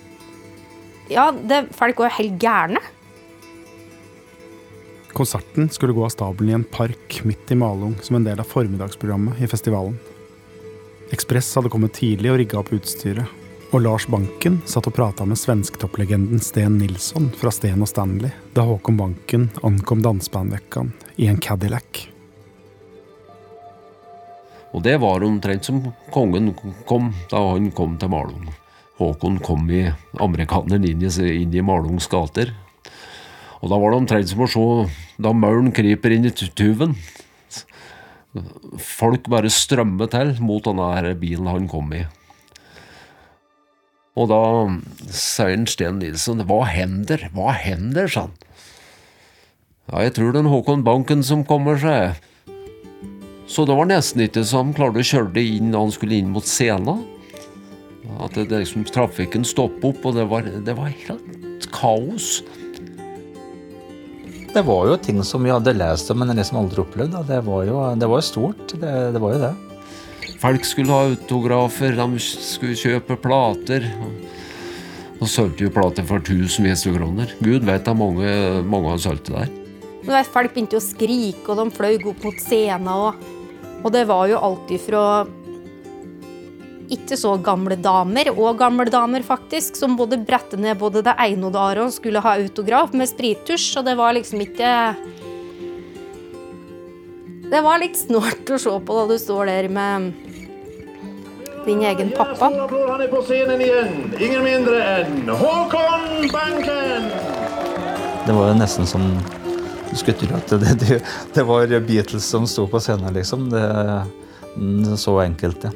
Ja, 1.09 1.31
det, 1.33 1.63
folk 1.77 1.99
var 1.99 2.11
jo 2.11 2.17
helt 2.19 2.39
gærne. 2.43 2.83
Konserten 5.17 5.71
skulle 5.73 5.97
gå 5.97 6.05
av 6.05 6.13
stabelen 6.13 6.53
i 6.53 6.57
en 6.59 6.69
park 6.69 7.23
midt 7.27 7.51
i 7.51 7.57
Malung 7.59 7.97
som 8.05 8.19
en 8.19 8.27
del 8.29 8.39
av 8.39 8.47
formiddagsprogrammet 8.47 9.41
i 9.43 9.49
festivalen. 9.51 9.97
Ekspress 11.17 11.49
hadde 11.57 11.73
kommet 11.73 11.97
tidlig 11.97 12.31
og 12.31 12.37
rigga 12.43 12.61
opp 12.61 12.71
utstyret, 12.77 13.38
Og 13.69 13.83
Lars 13.85 14.07
Banken 14.09 14.63
satt 14.65 14.87
og 14.89 14.95
prata 14.97 15.27
med 15.29 15.37
svensktopplegenden 15.37 16.41
Sten 16.41 16.79
Nilsson 16.81 17.27
fra 17.37 17.51
Sten 17.53 17.83
og 17.85 17.91
Stanley 17.91 18.33
da 18.57 18.63
Håkon 18.65 18.97
Banken 18.97 19.45
ankom 19.61 20.01
Dansebandvekkan 20.01 20.95
i 21.21 21.27
en 21.29 21.37
Cadillac. 21.37 22.07
Og 24.73 24.81
det 24.87 24.97
var 25.03 25.21
omtrent 25.27 25.69
som 25.69 25.83
kongen 26.15 26.55
kom 26.89 27.13
da 27.29 27.43
han 27.51 27.69
kom 27.77 28.01
til 28.01 28.13
Malung. 28.15 28.49
Håkon 28.97 29.37
kom 29.45 29.69
i 29.69 29.85
amerikaneren 30.17 30.89
inn 30.89 31.05
i, 31.05 31.37
i 31.45 31.61
Malungs 31.61 32.09
gater. 32.09 32.55
Og 33.61 33.69
da 33.69 33.77
var 33.77 33.93
det 33.93 34.01
omtrent 34.01 34.33
som 34.33 34.47
å 34.47 34.49
se 34.49 34.69
da 35.21 35.37
mauren 35.37 35.75
kryper 35.77 36.17
inn 36.17 36.25
i 36.25 36.33
tuven. 36.33 36.97
Folk 38.81 39.29
bare 39.29 39.53
strømmer 39.53 40.09
til 40.09 40.39
mot 40.41 40.65
denne 40.65 41.13
bilen 41.21 41.53
han 41.53 41.69
kom 41.69 41.93
i. 41.93 42.07
Og 44.19 44.27
da 44.33 44.43
sier 45.15 45.67
Sten 45.71 46.01
Nilsson 46.03 46.43
Hva 46.49 46.65
hender? 46.67 47.29
Hva 47.35 47.53
hender? 47.55 48.11
sa 48.11 48.27
han. 48.27 48.35
Ja, 49.89 50.03
jeg 50.05 50.17
tror 50.19 50.35
det 50.35 50.43
er 50.43 50.51
Håkon 50.53 50.83
Banken 50.85 51.23
som 51.25 51.47
kommer, 51.49 51.79
sa 51.81 51.95
jeg. 51.95 52.17
Så 53.49 53.65
det 53.65 53.77
var 53.79 53.89
nesten 53.89 54.21
ikke 54.27 54.43
så 54.45 54.61
han 54.61 54.75
klarte 54.77 55.01
å 55.01 55.07
kjøre 55.11 55.33
det 55.39 55.45
inn 55.55 55.71
da 55.73 55.81
han 55.81 55.95
skulle 55.95 56.19
inn 56.19 56.35
mot 56.35 56.45
scenen. 56.45 57.07
At 58.19 58.35
det, 58.37 58.49
det 58.51 58.65
liksom, 58.65 58.85
trafikken 58.93 59.47
stoppet 59.47 59.87
opp, 59.89 60.05
og 60.11 60.19
det 60.19 60.27
var, 60.29 60.45
det 60.45 60.75
var 60.77 60.93
helt 60.93 61.69
kaos. 61.73 62.43
Det 64.53 64.65
var 64.67 64.91
jo 64.91 64.99
ting 65.01 65.23
som 65.25 65.45
vi 65.45 65.53
hadde 65.55 65.77
lest 65.77 66.11
om, 66.13 66.21
men 66.21 66.37
liksom 66.37 66.61
aldri 66.61 66.83
opplevd. 66.83 67.17
Det 67.29 67.41
var 67.47 67.65
jo 67.69 67.81
det 68.01 68.13
var 68.13 68.25
stort. 68.25 68.75
Det, 68.75 68.93
det 69.15 69.23
var 69.23 69.37
jo 69.37 69.43
det. 69.47 69.55
Folk 70.39 70.67
skulle 70.69 70.93
ha 70.93 71.09
autografer, 71.09 71.97
de 71.97 72.21
skulle 72.23 72.77
kjøpe 72.79 73.17
plater. 73.23 73.89
Og 75.19 75.27
solgte 75.27 75.67
jo 75.67 75.73
plater 75.75 76.07
for 76.07 76.23
tusenvis 76.23 76.85
av 76.87 76.99
kroner. 76.99 77.33
Gud 77.43 77.67
vet 77.67 77.89
hvor 77.89 77.99
mange, 77.99 78.29
mange 78.69 78.93
har 78.93 79.03
solgte 79.03 79.35
der. 79.35 79.51
Vet, 80.07 80.31
Folk 80.31 80.55
begynte 80.55 80.79
å 80.79 80.85
skrike, 80.85 81.49
og 81.51 81.59
de 81.59 81.75
fløy 81.75 81.99
opp 81.99 82.23
mot 82.29 82.45
scenen. 82.45 82.93
Og, 82.93 83.27
og 83.83 83.91
det 83.95 84.05
var 84.11 84.29
jo 84.31 84.39
alltid 84.51 84.85
fra 84.85 85.05
ikke 86.89 87.19
så 87.21 87.35
gamle 87.45 87.77
damer, 87.81 88.31
og 88.33 88.61
gamle 88.61 88.89
damer 88.93 89.25
faktisk, 89.27 89.77
som 89.77 89.97
både 89.99 90.21
brettet 90.25 90.61
ned 90.63 90.79
både 90.81 91.03
det 91.05 91.15
ene 91.21 91.49
og 91.49 91.53
det 91.53 91.61
andre 91.61 91.85
og 91.85 91.93
skulle 91.93 92.23
ha 92.25 92.37
autograf 92.39 92.95
med 92.97 93.11
sprittusj. 93.11 93.75
Og 93.81 93.89
det 93.89 93.97
var 93.99 94.17
liksom 94.17 94.41
ikke 94.45 94.71
Det 97.51 97.61
var 97.65 97.79
litt 97.81 97.97
snålt 97.97 98.51
å 98.53 98.59
se 98.61 98.73
på 98.85 98.97
da 98.99 99.07
du 99.09 99.15
står 99.17 99.49
der 99.49 99.69
med 99.73 100.11
din 101.65 101.81
egen 101.81 102.11
pappa. 102.17 102.51
Han 102.53 103.01
er 103.01 103.09
på 103.09 103.23
scenen 103.25 103.63
igjen. 103.65 103.95
Ingen 104.21 104.45
mindre 104.45 104.83
enn 104.85 105.31
Håkon 105.33 106.29
Banken! 106.33 107.09
Det 108.27 108.37
var 108.37 108.51
jo 108.51 108.59
nesten 108.59 108.89
som 108.89 109.09
Du 109.89 109.97
skulle 109.97 110.19
tro 110.21 110.37
at 110.37 110.53
det, 110.53 110.75
det, 110.83 111.01
det, 111.33 111.45
var 111.49 111.73
Beatles 111.81 112.29
som 112.29 112.45
sto 112.45 112.67
på 112.69 112.81
scenen, 112.85 113.15
liksom. 113.17 113.49
Det, 113.49 113.65
så 115.01 115.17
enkelt, 115.25 115.63
det. 115.65 115.73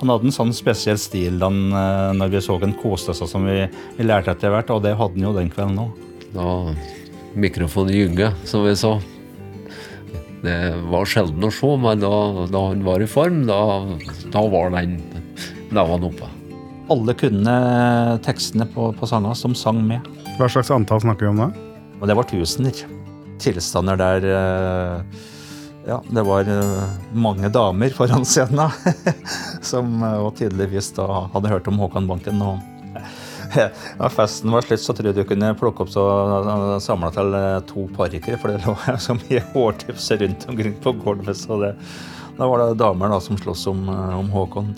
Han 0.00 0.08
hadde 0.08 0.30
en 0.30 0.32
sånn 0.32 0.56
spesiell 0.56 0.96
stil 0.96 1.36
da 1.42 1.50
når 1.52 2.32
vi 2.32 2.40
så 2.40 2.56
han 2.62 2.72
koste 2.80 3.12
seg, 3.12 3.28
som 3.28 3.44
vi, 3.44 3.66
vi 3.98 4.08
lærte 4.08 4.32
etter 4.32 4.54
hvert, 4.54 4.72
og 4.72 4.80
det 4.88 4.96
hadde 4.96 5.20
han 5.20 5.28
jo 5.28 5.36
den 5.36 5.52
kvelden 5.52 5.84
òg. 5.84 6.04
Da 6.32 6.48
mikrofonen 7.36 7.92
gynge, 7.92 8.32
som 8.48 8.64
vi 8.64 8.72
sa. 8.80 8.96
Det 10.40 10.58
var 10.88 11.08
sjelden 11.08 11.44
å 11.44 11.52
se, 11.52 11.70
men 11.80 12.00
da, 12.00 12.12
da 12.48 12.62
han 12.70 12.84
var 12.86 13.02
i 13.04 13.08
form, 13.10 13.42
da, 13.48 13.58
da 14.32 14.44
var 14.52 14.72
den 14.72 14.96
nevene 15.70 16.08
oppe. 16.08 16.28
Alle 16.90 17.14
kunne 17.14 17.56
tekstene 18.24 18.66
på, 18.72 18.88
på 18.96 19.08
sangene, 19.08 19.36
som 19.38 19.54
sang 19.54 19.82
med. 19.86 20.06
Hva 20.38 20.48
slags 20.50 20.72
antall 20.74 21.02
snakker 21.04 21.28
vi 21.28 21.34
om 21.34 21.44
da? 21.44 21.50
Og 22.00 22.08
det 22.08 22.16
var 22.16 22.28
tusener. 22.30 22.80
Tilstander 23.40 24.00
der 24.00 24.26
eh, 24.32 25.20
ja, 25.88 26.00
det 26.08 26.24
var 26.26 26.48
eh, 26.48 26.90
mange 27.12 27.48
damer 27.52 27.92
foran 27.96 28.24
scenen 28.28 28.72
som 29.70 30.02
eh, 30.04 30.26
tydeligvis 30.40 30.92
da 30.96 31.26
hadde 31.34 31.52
hørt 31.52 31.68
om 31.70 31.80
Håkan 31.80 32.08
Banken. 32.08 32.42
og 32.44 32.79
da 33.98 34.10
festen 34.12 34.52
var 34.54 34.66
slutt, 34.66 34.82
så 34.82 34.94
tror 34.96 35.10
jeg 35.10 35.18
du 35.18 35.24
kunne 35.28 35.54
plukke 35.58 35.84
opp 35.84 35.92
så 35.92 36.04
samla 36.82 37.10
til 37.14 37.36
to 37.70 37.88
parykker, 37.96 38.38
for 38.40 38.52
det 38.52 38.62
lå 38.66 38.76
så 39.00 39.18
mye 39.18 39.42
hårtips 39.54 40.10
rundt 40.22 40.48
omkring 40.50 40.78
på 40.82 40.94
gulvet. 41.02 41.36
Så 41.38 41.60
det, 41.62 41.74
da 42.38 42.48
var 42.48 42.62
det 42.62 42.80
damer 42.80 43.12
da 43.12 43.20
som 43.22 43.38
sloss 43.38 43.66
om, 43.70 43.86
om 43.88 44.32
Håkon. 44.34 44.74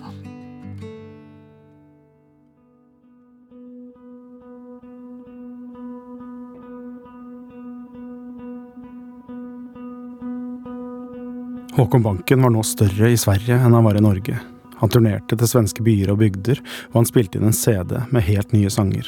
Håkon 11.73 12.03
Banken 12.05 12.43
var 12.45 12.53
nå 12.53 12.63
større 12.69 13.09
i 13.11 13.17
Sverige 13.19 13.57
enn 13.57 13.73
han 13.73 13.87
var 13.87 13.97
i 13.97 14.05
Norge. 14.05 14.52
Han 14.83 14.91
turnerte 14.91 15.39
til 15.39 15.47
svenske 15.49 15.85
byer 15.87 16.11
og 16.11 16.19
bygder, 16.19 16.59
og 16.91 16.97
han 16.99 17.07
spilte 17.07 17.39
inn 17.39 17.47
en 17.47 17.55
CD 17.55 17.95
med 18.11 18.27
helt 18.27 18.51
nye 18.55 18.71
sanger. 18.73 19.07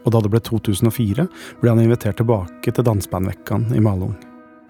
Og 0.00 0.14
da 0.14 0.22
det 0.24 0.30
ble 0.32 0.40
2004, 0.40 1.26
ble 1.60 1.72
han 1.74 1.82
invitert 1.82 2.16
tilbake 2.22 2.72
til 2.72 2.86
Dansebandvekkan 2.86 3.68
i 3.76 3.82
Malung. 3.84 4.14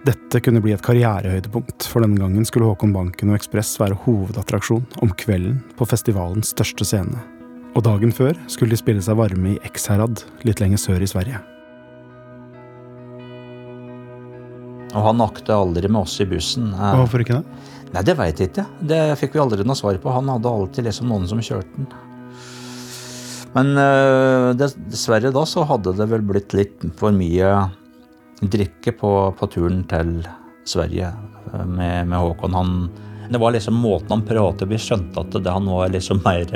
Dette 0.03 0.41
kunne 0.43 0.59
bli 0.63 0.73
et 0.75 0.83
karrierehøydepunkt, 0.83 1.85
for 1.87 2.03
denne 2.03 2.19
gangen 2.19 2.43
skulle 2.47 2.67
Håkon 2.67 2.91
Banken 2.91 3.31
og 3.31 3.37
Ekspress 3.37 3.75
være 3.79 3.99
hovedattraksjon 4.03 4.83
om 5.05 5.13
kvelden 5.15 5.61
på 5.77 5.87
festivalens 5.87 6.51
største 6.51 6.87
scene. 6.89 7.21
Og 7.77 7.85
dagen 7.85 8.11
før 8.11 8.35
skulle 8.51 8.73
de 8.73 8.81
spille 8.81 9.03
seg 9.05 9.19
varme 9.21 9.53
i 9.53 9.59
Eksherad, 9.63 10.25
litt 10.43 10.59
lenger 10.59 10.81
sør 10.81 11.05
i 11.05 11.07
Sverige. 11.07 11.39
Og 14.91 15.05
han 15.05 15.23
akta 15.23 15.55
aldri 15.55 15.87
med 15.87 16.01
oss 16.01 16.17
i 16.19 16.27
bussen. 16.27 16.73
Hvorfor 16.75 17.23
ikke 17.23 17.39
det? 17.39 17.61
Nei, 17.91 18.03
Det 18.07 18.15
veit 18.15 18.39
jeg 18.39 18.51
ikke. 18.51 18.65
Det 18.79 19.01
fikk 19.19 19.35
vi 19.35 19.43
aldri 19.43 19.65
noe 19.67 19.75
svar 19.75 19.97
på. 19.99 20.13
Han 20.15 20.31
hadde 20.31 20.51
alltid 20.51 20.87
liksom 20.87 21.11
noen 21.11 21.27
som 21.27 21.43
kjørte 21.43 21.75
den. 21.75 21.91
Men 23.51 23.75
dessverre 24.55 25.31
da 25.35 25.43
så 25.43 25.65
hadde 25.67 25.91
det 25.97 26.07
vel 26.07 26.23
blitt 26.23 26.53
litt 26.55 26.85
for 26.95 27.11
mye 27.11 27.49
drikke 28.41 28.93
på, 28.95 29.11
på 29.37 29.47
turen 29.51 29.83
til 29.91 30.21
Sverige 30.67 31.11
med, 31.65 32.07
med, 32.07 32.17
Håkon. 32.17 32.55
Han, 32.55 32.89
det 33.29 33.41
var 33.41 33.51
liksom 33.51 33.75
måten 33.81 34.15
han 34.15 34.23
pratet 34.25 34.69
Vi 34.69 34.79
skjønte 34.81 35.25
at 35.25 35.35
det, 35.35 35.51
han 35.51 35.67
var 35.67 35.91
liksom 35.91 36.21
mer 36.25 36.47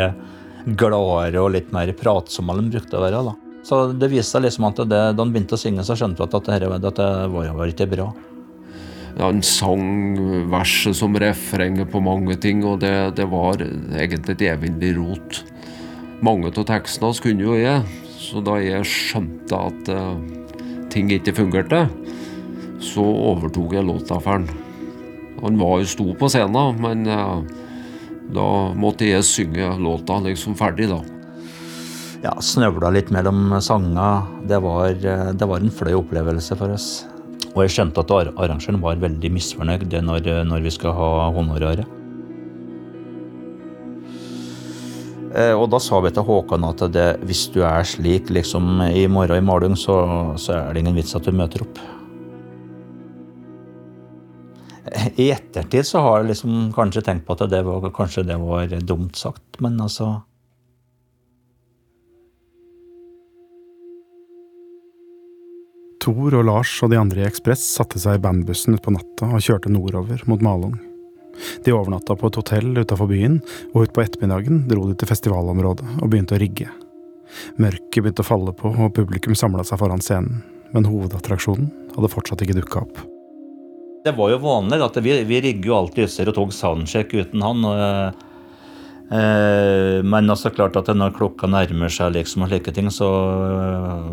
gladere 0.65 1.43
og 1.43 1.51
litt 1.53 1.73
mer 1.75 1.91
pratsom 1.97 2.49
enn 2.49 2.63
han 2.63 2.71
brukte 2.73 2.97
å 2.97 3.03
være. 3.03 3.25
da. 3.27 3.35
Så 3.65 3.81
det 3.93 4.09
viste 4.13 4.37
seg 4.37 4.47
liksom 4.47 4.69
at 4.69 4.81
det, 4.85 5.01
da 5.17 5.21
han 5.21 5.33
begynte 5.33 5.57
å 5.57 5.61
synge, 5.61 5.85
så 5.85 5.97
skjønte 5.97 6.21
vi 6.21 6.29
at 6.29 6.47
dette, 6.47 6.79
dette 6.87 7.11
var, 7.33 7.51
var 7.59 7.73
ikke 7.73 7.89
bra. 7.91 8.07
Ja, 9.15 9.29
han 9.29 9.41
sang 9.45 10.17
verset 10.51 10.97
som 10.99 11.15
refrenget 11.19 11.91
på 11.91 12.01
mange 12.03 12.35
ting, 12.41 12.65
og 12.67 12.81
det, 12.83 13.15
det 13.15 13.27
var 13.31 13.61
egentlig 13.63 14.35
et 14.35 14.45
evinnelig 14.49 14.95
rot. 14.97 15.39
Mange 16.25 16.51
av 16.51 16.67
tekstene 16.67 17.23
kunne 17.23 17.47
jo 17.47 17.55
jeg, 17.59 17.83
så 18.19 18.43
da 18.43 18.57
jeg 18.59 18.89
skjønte 18.89 19.61
at 19.69 19.91
uh, 19.95 20.19
ting 20.91 21.11
ikke 21.15 21.35
fungerte, 21.37 21.85
så 22.83 23.03
overtok 23.03 23.77
jeg 23.77 23.87
låta 23.87 24.19
for 24.19 24.35
han. 24.35 24.49
Han 25.41 25.59
var 25.59 25.79
jo 25.79 25.91
sto 25.91 26.11
på 26.19 26.29
scenen, 26.31 26.79
men 26.83 27.07
uh, 27.07 27.39
da 28.35 28.47
måtte 28.75 29.07
jeg 29.07 29.27
synge 29.27 29.75
låta 29.79 30.19
liksom 30.27 30.59
ferdig, 30.59 30.91
da 30.91 31.01
ja, 32.25 32.33
snøvla 32.41 32.91
litt 32.95 33.11
mellom 33.13 33.53
sangene. 33.61 34.09
Det 34.49 34.57
eh, 34.57 35.27
det 35.37 35.49
var 35.49 35.61
en 35.61 35.73
fløy 35.73 35.93
opplevelse 35.99 36.57
for 36.57 36.73
oss. 36.75 37.05
Og 37.55 37.63
jeg 37.63 37.75
skjønte 37.77 38.03
at 38.03 38.11
arrangeren 38.35 38.81
var 38.83 38.99
veldig 38.99 39.31
misfornøyd 39.31 39.93
når, 40.03 40.27
når 40.47 40.65
vi 40.65 40.73
skal 40.75 40.95
ha 40.97 41.29
honoraret. 41.35 41.87
Eh, 45.35 45.51
og 45.51 45.67
da 45.71 45.79
sa 45.83 45.99
vi 46.03 46.11
til 46.15 46.23
Håkan 46.23 46.67
at 46.67 46.85
det, 46.95 47.07
hvis 47.27 47.47
du 47.51 47.61
er 47.67 47.87
slik 47.87 48.29
liksom 48.31 48.83
i 48.87 49.03
morgen 49.11 49.39
i 49.39 49.43
Malung, 49.43 49.75
så, 49.79 49.97
så 50.39 50.59
er 50.59 50.71
det 50.71 50.83
ingen 50.83 50.95
vits 50.95 51.15
at 51.17 51.27
du 51.27 51.35
møter 51.35 51.65
opp. 51.65 51.81
I 55.19 55.31
ettertid 55.33 55.87
så 55.87 56.03
har 56.03 56.21
jeg 56.21 56.31
liksom 56.33 56.69
kanskje 56.75 57.03
tenkt 57.03 57.25
på 57.27 57.35
at 57.35 57.47
det 57.51 57.63
var, 57.67 57.89
kanskje 57.95 58.23
det 58.27 58.37
var 58.39 58.71
dumt 58.87 59.19
sagt, 59.19 59.59
men 59.63 59.79
altså 59.81 60.13
Tor 66.05 66.35
og 66.37 66.43
Lars 66.45 66.69
og 66.85 66.91
de 66.91 66.99
andre 67.01 67.23
i 67.23 67.25
Ekspress 67.25 67.63
satte 67.79 67.97
seg 67.97 68.19
i 68.19 68.21
bandbussen 68.21 68.75
utpå 68.77 68.91
natta 68.93 69.25
og 69.33 69.41
kjørte 69.41 69.71
nordover 69.73 70.21
mot 70.29 70.43
Malung. 70.45 70.75
De 71.65 71.73
overnatta 71.73 72.13
på 72.15 72.29
et 72.29 72.37
hotell 72.37 72.77
utafor 72.77 73.09
byen, 73.09 73.39
og 73.73 73.87
utpå 73.87 74.03
ettermiddagen 74.03 74.61
dro 74.69 74.85
de 74.85 74.93
til 74.99 75.09
festivalområdet 75.09 75.87
og 75.97 76.11
begynte 76.11 76.37
å 76.37 76.41
rigge. 76.43 76.69
Mørket 77.57 77.97
begynte 78.03 78.21
å 78.21 78.27
falle 78.27 78.53
på, 78.53 78.69
og 78.69 78.93
publikum 78.93 79.33
samla 79.35 79.65
seg 79.65 79.81
foran 79.81 80.03
scenen, 80.03 80.43
men 80.75 80.85
hovedattraksjonen 80.85 81.71
hadde 81.95 82.13
fortsatt 82.13 82.45
ikke 82.45 82.59
dukka 82.59 82.85
opp. 82.85 83.01
Det 84.05 84.13
var 84.13 84.29
jo 84.35 84.39
vanlig 84.45 84.83
at 84.85 85.01
vi, 85.01 85.17
vi 85.25 85.41
rigger 85.41 85.71
jo 85.71 85.77
alltid 85.79 86.05
utstyr 86.05 86.29
og 86.29 86.37
tok 86.37 86.53
soundcheck 86.53 87.17
uten 87.17 87.41
han. 87.41 87.65
Eh, 87.65 88.25
men 89.11 90.33
også 90.33 90.49
klart 90.55 90.77
at 90.79 90.89
når 90.97 91.13
klokka 91.13 91.45
nærmer 91.51 91.91
seg 91.93 92.15
liksom 92.15 92.45
og 92.45 92.49
slike 92.49 92.73
ting, 92.73 92.89
så 92.93 93.05
eh, 93.05 94.07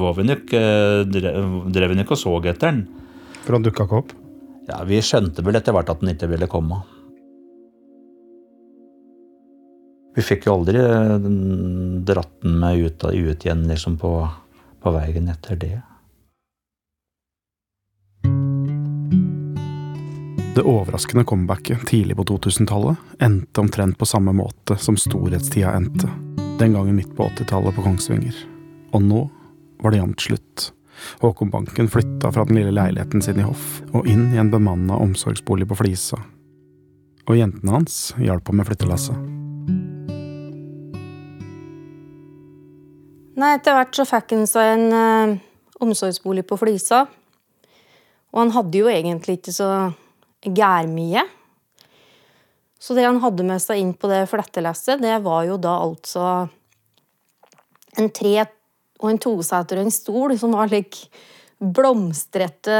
var 0.00 0.16
vi 0.16 0.24
nok, 0.30 0.54
eh, 0.56 1.02
drev, 1.04 1.90
vi 1.92 1.98
nok 1.98 2.14
og 2.16 2.20
så 2.20 2.32
etter 2.40 2.70
den. 2.70 2.80
For 3.44 3.58
han 3.58 3.66
dukka 3.66 3.84
ikke 3.84 4.00
opp? 4.00 4.14
Ja, 4.70 4.80
Vi 4.88 5.02
skjønte 5.04 5.44
vel 5.44 5.58
etter 5.58 5.76
hvert 5.76 5.92
at 5.92 6.00
den 6.00 6.14
ikke 6.14 6.30
ville 6.30 6.48
komme. 6.48 6.80
Vi 10.16 10.24
fikk 10.24 10.48
jo 10.48 10.56
aldri 10.56 10.80
eh, 10.80 11.28
dratt 12.08 12.32
den 12.42 12.56
med 12.62 12.80
ut, 12.80 13.04
ut 13.04 13.46
igjen 13.46 13.68
liksom 13.68 14.00
på, 14.00 14.14
på 14.80 14.96
veien 14.96 15.28
etter 15.32 15.60
det. 15.60 15.76
Det 20.60 20.66
overraskende 20.68 21.24
comebacket 21.24 21.86
tidlig 21.86 22.16
på 22.16 22.24
2000-tallet 22.24 22.96
endte 23.18 23.60
omtrent 23.60 23.98
på 23.98 24.06
samme 24.06 24.32
måte 24.36 24.74
som 24.76 24.96
storhetstida 24.96 25.70
endte. 25.72 26.10
Den 26.58 26.74
gangen 26.76 26.98
midt 26.98 27.14
på 27.16 27.24
80-tallet 27.30 27.72
på 27.72 27.84
Kongsvinger. 27.86 28.36
Og 28.92 29.00
nå 29.00 29.22
var 29.80 29.94
det 29.94 30.02
jevnt 30.02 30.20
slutt. 30.20 30.64
Håkon 31.22 31.48
Banken 31.50 31.88
flytta 31.88 32.28
fra 32.34 32.44
den 32.44 32.58
lille 32.58 32.74
leiligheten 32.76 33.24
sin 33.24 33.40
i 33.40 33.46
Hoff 33.46 33.78
og 33.94 34.04
inn 34.04 34.26
i 34.34 34.42
en 34.42 34.50
bemanna 34.52 34.98
omsorgsbolig 35.00 35.64
på 35.70 35.78
Flisa. 35.80 36.20
Og 37.24 37.40
jentene 37.40 37.78
hans 37.78 37.96
hjalp 38.20 38.52
ham 38.52 38.60
med 38.60 38.68
flyttelasset. 38.68 39.16
Nei, 43.40 43.54
etter 43.54 43.80
hvert 43.80 43.96
så 43.96 44.04
fikk 44.12 44.36
han 44.36 44.44
seg 44.52 44.74
en 44.74 44.86
ø, 44.92 45.08
omsorgsbolig 45.88 46.44
på 46.52 46.60
Flisa. 46.60 47.06
Og 48.36 48.44
han 48.44 48.56
hadde 48.60 48.84
jo 48.84 48.92
egentlig 48.92 49.40
ikke 49.40 49.56
så 49.56 49.72
gærmye. 50.44 51.26
Så 52.80 52.96
det 52.96 53.04
han 53.04 53.20
hadde 53.20 53.44
med 53.44 53.60
seg 53.60 53.82
inn 53.82 53.92
på 53.92 54.08
det 54.08 54.24
flettelesset, 54.30 55.02
det 55.02 55.18
var 55.24 55.44
jo 55.48 55.58
da 55.60 55.74
altså 55.82 56.24
en 58.00 58.08
tre 58.14 58.34
og 59.00 59.10
en 59.10 59.20
toseter 59.20 59.80
og 59.80 59.88
en 59.88 59.94
stol 59.94 60.34
som 60.40 60.56
var 60.56 60.70
slik 60.70 61.02
blomstrete 61.60 62.76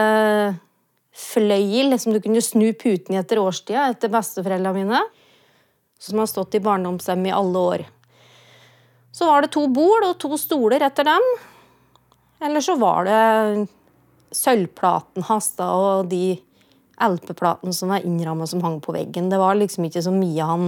fløyel 1.20 1.96
som 2.00 2.14
du 2.14 2.20
kunne 2.22 2.42
snu 2.44 2.70
puten 2.78 3.16
i 3.16 3.20
etter 3.20 3.40
årstida, 3.42 3.90
etter 3.90 4.12
besteforeldrene 4.12 4.76
mine. 4.76 5.00
Som 6.00 6.22
har 6.22 6.30
stått 6.30 6.56
i 6.56 6.62
barndomshjem 6.64 7.26
i 7.28 7.34
alle 7.36 7.64
år. 7.74 7.82
Så 9.12 9.26
var 9.28 9.44
det 9.44 9.52
to 9.52 9.66
bord 9.68 10.06
og 10.06 10.16
to 10.22 10.38
stoler 10.40 10.80
etter 10.86 11.04
dem. 11.04 11.26
Eller 12.40 12.64
så 12.64 12.78
var 12.80 13.04
det 13.04 13.66
sølvplaten 14.32 15.26
hans 15.28 15.50
og 15.60 16.08
de 16.08 16.38
LP-platene 17.02 17.74
som 17.74 17.92
var 17.92 18.04
innramma 18.06 18.46
som 18.46 18.62
hang 18.64 18.80
på 18.84 18.94
veggen. 18.94 19.30
Det 19.32 19.40
var 19.40 19.58
liksom 19.58 19.86
ikke 19.88 20.02
så 20.04 20.12
mye 20.14 20.46
han 20.46 20.66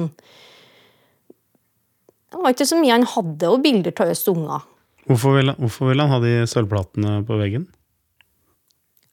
Det 2.33 2.41
var 2.41 2.55
ikke 2.55 2.69
så 2.69 2.79
mye 2.81 2.97
han 2.97 3.09
hadde, 3.12 3.49
og 3.51 3.62
bilder 3.65 3.93
av 4.01 4.12
oss 4.15 4.25
unger. 4.33 4.69
Hvorfor 5.05 5.37
ville, 5.37 5.55
hvorfor 5.59 5.91
ville 5.91 6.07
han 6.07 6.15
ha 6.15 6.21
de 6.23 6.35
sølvplatene 6.49 7.19
på 7.29 7.37
veggen? 7.41 7.67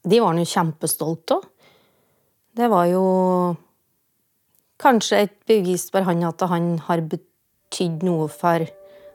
De 0.06 0.20
var 0.22 0.32
han 0.32 0.40
jo 0.40 0.48
kjempestolt 0.48 1.34
av. 1.36 1.44
Det 2.56 2.68
var 2.72 2.86
jo 2.88 3.04
kanskje 4.80 5.24
et 5.26 5.36
bevis 5.48 5.90
for 5.92 6.06
han 6.08 6.24
at 6.24 6.40
han 6.48 6.78
har 6.86 7.04
betydd 7.04 8.06
noe 8.06 8.30
for 8.32 8.64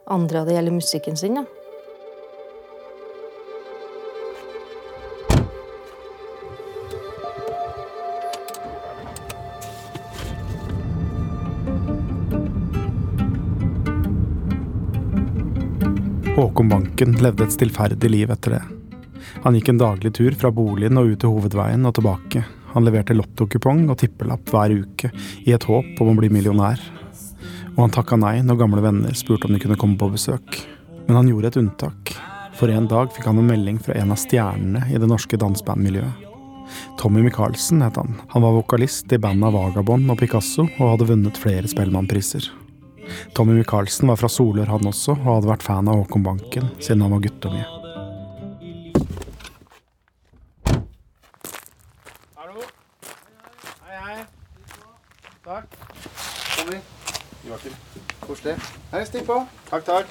andre 0.06 0.44
når 0.44 0.46
det 0.46 0.58
gjelder 0.60 0.78
musikken 0.78 1.18
sin. 1.18 1.40
Ja. 1.42 1.65
Håkon 16.46 16.70
Banken 16.70 17.16
levde 17.24 17.48
et 17.48 17.54
stillferdig 17.56 18.10
liv 18.12 18.30
etter 18.30 18.54
det. 18.54 18.62
Han 19.42 19.56
gikk 19.58 19.72
en 19.72 19.80
daglig 19.82 20.12
tur 20.14 20.36
fra 20.38 20.52
boligen 20.54 21.00
og 21.02 21.08
ut 21.10 21.18
til 21.24 21.32
hovedveien 21.34 21.88
og 21.90 21.96
tilbake. 21.98 22.44
Han 22.76 22.86
leverte 22.86 23.16
lottokupong 23.16 23.88
og 23.90 23.98
tippelapp 23.98 24.52
hver 24.54 24.76
uke 24.76 25.10
i 25.42 25.56
et 25.56 25.66
håp 25.66 26.04
om 26.04 26.12
å 26.12 26.14
bli 26.20 26.30
millionær. 26.30 26.84
Og 27.74 27.80
han 27.82 27.96
takka 27.96 28.20
nei 28.22 28.36
når 28.46 28.60
gamle 28.60 28.84
venner 28.86 29.18
spurte 29.18 29.50
om 29.50 29.56
de 29.56 29.62
kunne 29.64 29.78
komme 29.82 29.98
på 29.98 30.12
besøk. 30.14 30.60
Men 31.08 31.18
han 31.18 31.32
gjorde 31.32 31.50
et 31.50 31.58
unntak. 31.64 32.14
For 32.60 32.70
en 32.70 32.92
dag 32.94 33.10
fikk 33.16 33.26
han 33.32 33.42
en 33.42 33.50
melding 33.50 33.80
fra 33.82 33.98
en 33.98 34.14
av 34.14 34.22
stjernene 34.22 34.84
i 34.94 35.02
det 35.02 35.10
norske 35.10 35.40
dansebandmiljøet. 35.42 36.30
Tommy 37.02 37.24
Michaelsen 37.26 37.82
het 37.88 37.98
han. 37.98 38.20
Han 38.36 38.46
var 38.46 38.54
vokalist 38.60 39.10
i 39.18 39.20
banda 39.22 39.50
Vagabond 39.54 40.14
og 40.14 40.22
Picasso 40.22 40.68
og 40.68 40.94
hadde 40.94 41.10
vunnet 41.10 41.42
flere 41.42 41.74
Spellemannpriser. 41.74 42.52
Tommy 43.36 43.54
Michaelsen 43.58 44.08
var 44.08 44.20
fra 44.20 44.30
Solør, 44.32 44.70
han 44.72 44.88
også, 44.88 45.16
og 45.18 45.32
hadde 45.38 45.50
vært 45.50 45.66
fan 45.66 45.90
av 45.92 46.04
Håkon 46.04 46.24
Banken 46.26 46.70
siden 46.80 47.04
han 47.06 47.14
var 47.16 47.24
guttunge. 47.26 47.64
Hallo? 52.40 52.68
Hei, 53.86 53.98
hei. 54.06 54.20
Takk. 55.46 55.76
Tommy. 56.56 56.80
Joakim. 57.46 57.76
Koselig. 58.26 58.56
Hei, 58.94 59.04
stikk 59.10 59.28
på. 59.28 59.42
Takk, 59.70 59.86
takk. 59.90 60.08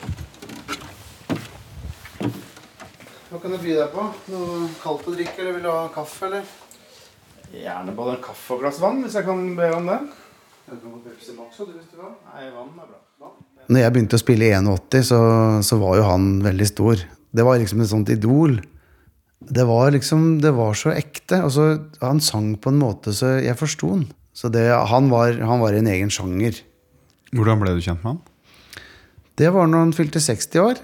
Hva 3.31 3.41
kan 3.43 3.57
jeg 3.57 3.65
by 3.65 3.73
deg 3.81 3.89
på? 3.91 4.03
Noe 4.31 4.69
kaldt 4.83 5.09
å 5.11 5.15
drikke, 5.17 5.41
eller 5.43 5.57
vil 5.57 5.65
du 5.67 5.71
ha 5.73 5.89
kaffe, 5.95 6.29
eller? 6.29 6.45
Gjerne 7.55 7.95
både 7.97 8.15
en 8.17 8.23
kaffe 8.23 8.55
og 8.55 8.63
glass 8.63 8.79
vann, 8.83 9.01
hvis 9.03 9.17
jeg 9.19 9.27
kan 9.27 9.43
be 9.59 9.73
om 9.75 9.91
det. 9.91 9.99
Når 13.65 13.81
jeg 13.81 13.95
begynte 13.95 14.19
å 14.19 14.23
spille 14.23 14.49
i 14.49 14.55
81, 14.57 15.05
så, 15.09 15.21
så 15.65 15.79
var 15.81 15.99
jo 15.99 16.07
han 16.09 16.29
veldig 16.45 16.69
stor. 16.69 17.03
Det 17.35 17.45
var 17.47 17.61
liksom 17.61 17.83
et 17.85 17.91
sånt 17.91 18.13
idol. 18.13 18.59
Det 19.45 19.65
var 19.69 19.93
liksom, 19.93 20.39
det 20.41 20.53
var 20.57 20.77
så 20.79 20.93
ekte. 20.95 21.43
Altså, 21.45 21.67
han 22.01 22.21
sang 22.25 22.55
på 22.61 22.73
en 22.73 22.81
måte 22.81 23.13
så 23.17 23.37
jeg 23.45 23.59
forsto 23.61 23.91
han. 23.93 24.07
Så 24.35 24.51
det, 24.51 24.67
han, 24.73 25.11
var, 25.13 25.37
han 25.39 25.61
var 25.63 25.75
i 25.75 25.83
en 25.83 25.91
egen 25.91 26.11
sjanger. 26.13 26.59
Hvordan 27.35 27.61
ble 27.61 27.77
du 27.77 27.85
kjent 27.85 28.03
med 28.03 28.17
han? 28.17 28.23
Det 29.39 29.51
var 29.55 29.67
når 29.69 29.87
han 29.87 29.97
fylte 29.97 30.23
60 30.23 30.63
år. 30.63 30.81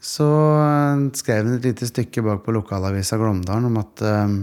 Så 0.00 0.26
eh, 0.56 1.02
skrev 1.20 1.44
han 1.44 1.58
et 1.58 1.68
lite 1.68 1.88
stykke 1.88 2.24
bak 2.24 2.42
på 2.46 2.54
lokalavisa 2.56 3.18
Glåmdalen 3.20 3.68
om 3.68 3.78
at 3.82 4.04
eh, 4.06 4.34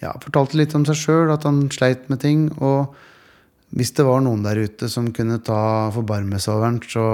Ja, 0.00 0.14
fortalte 0.22 0.56
litt 0.56 0.72
om 0.72 0.86
seg 0.88 0.96
sjøl, 0.96 1.28
at 1.28 1.44
han 1.44 1.66
sleit 1.74 2.06
med 2.08 2.22
ting. 2.22 2.46
Og 2.56 2.94
hvis 3.70 3.92
det 3.94 4.06
var 4.06 4.22
noen 4.24 4.42
der 4.42 4.58
ute 4.66 4.88
som 4.90 5.12
kunne 5.14 5.38
ta 5.46 5.90
forbarme 5.94 6.40
seg 6.42 6.56
over 6.56 6.70
den, 6.70 6.80
så 6.82 7.06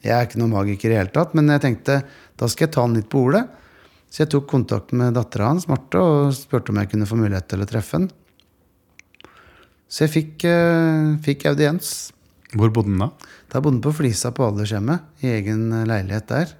Jeg 0.00 0.16
er 0.16 0.24
ikke 0.24 0.38
noen 0.40 0.54
magiker 0.54 0.88
i 0.88 0.92
det 0.94 0.96
hele 0.96 1.12
tatt, 1.12 1.34
men 1.36 1.50
jeg 1.52 1.60
tenkte 1.60 1.98
da 2.40 2.46
skal 2.48 2.64
jeg 2.64 2.72
ta 2.72 2.84
han 2.86 2.94
litt 2.96 3.10
på 3.12 3.20
ordet. 3.28 3.42
Så 4.08 4.22
jeg 4.22 4.30
tok 4.32 4.46
kontakt 4.48 4.94
med 4.96 5.12
dattera 5.12 5.50
hans, 5.50 5.66
Marte, 5.68 6.00
og 6.00 6.32
spurte 6.32 6.72
om 6.72 6.80
jeg 6.80 6.88
kunne 6.88 7.08
få 7.10 7.18
mulighet 7.20 7.50
til 7.52 7.60
å 7.60 7.68
treffe 7.68 7.98
han. 7.98 8.06
Så 9.92 10.06
jeg 10.06 10.14
fikk, 10.14 10.46
eh, 10.48 11.20
fikk 11.20 11.44
audiens. 11.52 12.12
Hvor 12.56 12.72
bodde 12.72 12.96
han 12.96 13.04
da? 13.04 13.10
Da 13.52 13.60
bodde 13.60 13.76
han 13.76 13.84
på 13.84 13.94
Flisa 14.00 14.32
på 14.32 14.48
aldershjemmet, 14.48 15.04
i 15.20 15.36
egen 15.36 15.68
leilighet 15.84 16.26
der. 16.32 16.56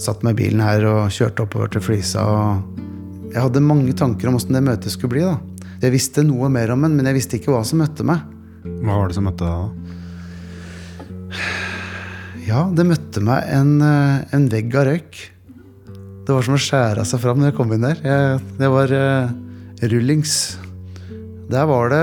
Satt 0.00 0.24
meg 0.24 0.34
i 0.34 0.42
bilen 0.42 0.60
her 0.64 0.84
og 0.90 1.10
kjørte 1.14 1.46
oppover 1.46 1.70
til 1.70 1.86
Flisa. 1.86 2.26
og 2.26 2.99
Jeg 3.30 3.44
hadde 3.44 3.62
mange 3.62 3.94
tanker 3.94 4.26
om 4.26 4.36
åssen 4.40 4.56
det 4.56 4.64
møtet 4.66 4.90
skulle 4.90 5.14
bli. 5.14 5.22
da. 5.22 5.38
Jeg 5.80 5.94
visste 5.94 6.24
noe 6.26 6.50
mer 6.52 6.72
om 6.74 6.82
den, 6.82 6.96
men 6.98 7.06
jeg 7.06 7.16
visste 7.16 7.38
ikke 7.38 7.54
hva 7.54 7.62
som 7.66 7.78
møtte 7.80 8.04
meg. 8.06 8.24
Hva 8.82 8.96
var 8.98 9.08
det 9.08 9.16
som 9.16 9.26
møtte 9.28 9.46
deg 9.46 9.54
da? 9.54 9.68
Ja, 12.50 12.64
det 12.74 12.88
møtte 12.88 13.22
meg 13.22 13.46
en, 13.54 13.76
eh, 13.84 14.24
en 14.34 14.48
vegg 14.50 14.74
av 14.74 14.88
røyk. 14.88 15.20
Det 16.26 16.34
var 16.34 16.42
som 16.42 16.56
å 16.56 16.62
skjære 16.62 17.04
seg 17.06 17.22
fram 17.22 17.38
når 17.38 17.52
jeg 17.52 17.58
kom 17.60 17.72
inn 17.74 17.86
der. 17.86 18.02
Jeg, 18.02 18.40
det 18.58 18.70
var 18.70 18.90
uh, 18.90 19.30
rullings. 19.92 20.34
Der 21.50 21.70
var 21.70 21.94
det 21.94 22.02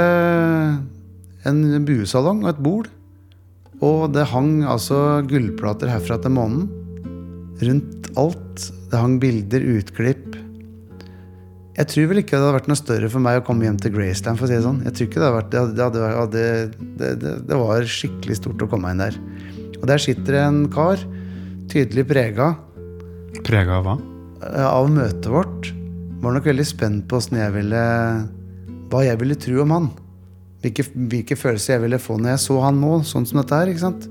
en 1.48 1.62
buesalong 1.88 2.46
og 2.46 2.54
et 2.54 2.64
bord. 2.64 2.90
Og 3.84 4.08
det 4.16 4.30
hang 4.32 4.64
altså 4.64 5.22
gullplater 5.28 5.92
herfra 5.92 6.18
til 6.24 6.36
månen. 6.40 6.68
Rundt 7.60 8.12
alt. 8.16 8.68
Det 8.88 9.00
hang 9.04 9.20
bilder, 9.22 9.64
utklipp. 9.78 10.47
Jeg 11.78 11.90
tror 11.92 12.08
vel 12.10 12.24
ikke 12.24 12.34
det 12.34 12.42
hadde 12.42 12.56
vært 12.56 12.70
noe 12.72 12.80
større 12.80 13.10
for 13.14 13.22
meg 13.22 13.38
å 13.38 13.44
komme 13.46 13.68
hjem 13.68 13.78
til 13.78 13.94
Graceland. 13.94 14.40
for 14.40 14.48
å 14.48 14.50
si 14.50 14.56
Det 14.58 14.66
sånn. 14.66 14.80
Jeg 14.88 14.94
tror 14.98 15.08
ikke 15.08 15.20
Det 15.20 15.28
hadde 15.28 15.38
vært, 15.38 15.52
det, 15.52 15.60
hadde, 15.62 16.00
det, 16.00 16.16
hadde, 16.18 16.46
det, 16.98 17.10
det, 17.22 17.34
det 17.52 17.60
var 17.62 17.86
skikkelig 17.98 18.38
stort 18.40 18.64
å 18.66 18.70
komme 18.72 18.94
inn 18.94 19.04
der. 19.04 19.18
Og 19.78 19.86
der 19.92 20.02
sitter 20.02 20.40
en 20.42 20.64
kar, 20.74 20.98
tydelig 21.70 22.08
prega 22.10 22.56
Prega 23.46 23.78
av 23.78 23.86
hva? 23.86 23.96
eh, 24.42 24.66
av 24.66 24.90
møtet 24.90 25.30
vårt. 25.30 25.70
Var 26.24 26.34
nok 26.34 26.50
veldig 26.50 26.66
spent 26.66 27.06
på 27.06 27.20
åssen 27.20 27.38
jeg 27.38 27.54
ville, 27.54 27.84
hva 28.90 29.04
jeg 29.06 29.22
ville 29.22 29.38
tro 29.38 29.62
om 29.62 29.76
han. 29.76 29.90
Hvilke, 30.66 30.88
hvilke 30.96 31.38
følelser 31.38 31.76
jeg 31.76 31.86
ville 31.86 32.02
få 32.02 32.18
når 32.18 32.34
jeg 32.34 32.46
så 32.48 32.58
han 32.66 32.82
nå, 32.82 32.96
sånn 33.06 33.28
som 33.30 33.38
dette 33.44 33.60
her. 33.60 33.70
ikke 33.70 33.86
sant? 33.86 34.10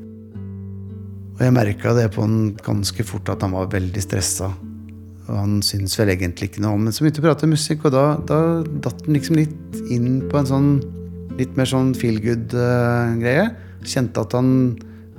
Og 1.35 1.43
jeg 1.43 1.53
merka 1.53 1.97
det 1.99 2.07
på 2.15 2.23
han 2.23 2.55
ganske 2.63 3.05
fort 3.05 3.35
at 3.35 3.43
han 3.43 3.59
var 3.59 3.67
veldig 3.75 4.07
stressa. 4.07 4.53
Og 5.27 5.35
han 5.35 5.57
syntes 5.65 5.97
vel 5.99 6.13
egentlig 6.15 6.51
ikke 6.51 6.63
noe 6.63 6.77
om 6.77 6.85
Men 6.87 6.95
så 6.95 7.03
begynte 7.03 7.23
vi 7.23 7.27
å 7.27 7.33
prate 7.33 7.49
musikk, 7.51 7.89
og 7.89 7.95
da, 7.97 8.05
da 8.29 8.39
datt 8.85 9.03
han 9.07 9.17
liksom 9.17 9.39
litt 9.41 9.81
inn 9.93 10.21
på 10.31 10.41
en 10.41 10.51
sånn 10.53 10.71
Litt 11.37 11.53
mer 11.59 11.69
sånn 11.69 11.91
feel 11.93 12.17
good-greie. 12.25 13.51
Kjente 13.85 14.23
at 14.23 14.33
han 14.33 14.49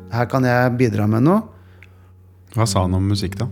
Her 0.09 0.25
kan 0.31 0.47
jeg 0.47 0.71
bidra 0.79 1.05
med 1.11 1.27
noe. 1.27 1.43
Hva 2.55 2.65
sa 2.65 2.87
han 2.87 2.95
om 2.97 3.05
musikk, 3.11 3.35
da? 3.37 3.45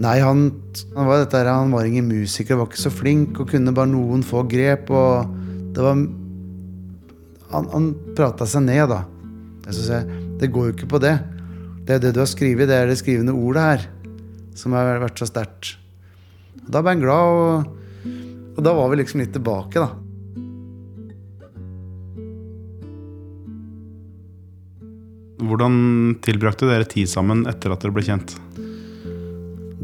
Nei, 0.00 0.14
han, 0.24 0.46
han 0.94 1.08
var 1.08 1.20
dette 1.20 1.36
her, 1.40 1.50
han 1.50 1.74
var 1.74 1.84
ingen 1.88 2.08
musiker, 2.08 2.56
var 2.56 2.70
ikke 2.70 2.80
så 2.80 2.92
flink 2.92 3.40
og 3.42 3.50
kunne 3.50 3.74
bare 3.76 3.90
noen 3.90 4.24
få 4.24 4.44
grep. 4.48 4.88
Og 4.88 5.36
det 5.76 5.84
var 5.84 6.00
Han, 7.46 7.68
han 7.70 7.92
prata 8.16 8.46
seg 8.48 8.64
ned, 8.66 8.88
da. 8.90 9.04
Jeg 9.68 9.76
synes 9.76 9.90
jeg, 9.92 10.22
det 10.40 10.48
går 10.54 10.70
jo 10.70 10.74
ikke 10.74 10.88
på 10.96 11.02
det. 11.02 11.14
Det 11.86 11.94
er 11.94 12.00
det 12.02 12.14
du 12.16 12.18
har 12.18 12.30
skrevet, 12.30 12.66
det 12.66 12.74
er 12.74 12.88
det 12.90 12.96
skrivende 12.98 13.36
ordet 13.36 13.62
her, 13.62 13.84
som 14.56 14.74
har 14.76 14.98
vært 15.02 15.20
så 15.20 15.28
sterkt. 15.28 15.76
Da 16.66 16.82
ble 16.82 16.96
han 16.96 17.04
glad, 17.04 17.36
og, 17.36 18.10
og 18.56 18.64
da 18.64 18.74
var 18.74 18.90
vi 18.90 19.00
liksom 19.02 19.22
litt 19.22 19.34
tilbake, 19.36 19.82
da. 19.82 19.92
Hvordan 25.46 26.16
tilbrakte 26.24 26.66
dere 26.68 26.88
tid 26.88 27.10
sammen 27.12 27.44
etter 27.46 27.74
at 27.74 27.84
dere 27.84 27.94
ble 27.94 28.04
kjent? 28.06 28.34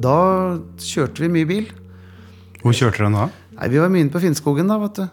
Da 0.03 0.17
kjørte 0.81 1.23
vi 1.23 1.31
mye 1.31 1.49
bil. 1.49 1.69
Hvor 2.63 2.75
kjørte 2.75 3.05
dere 3.05 3.13
da? 3.15 3.27
Nei, 3.59 3.69
Vi 3.69 3.83
var 3.83 3.93
mye 3.93 4.07
inne 4.07 4.15
på 4.15 4.23
Finnskogen, 4.23 4.71
da, 4.71 4.81
vet 4.81 4.97
du. 4.99 5.05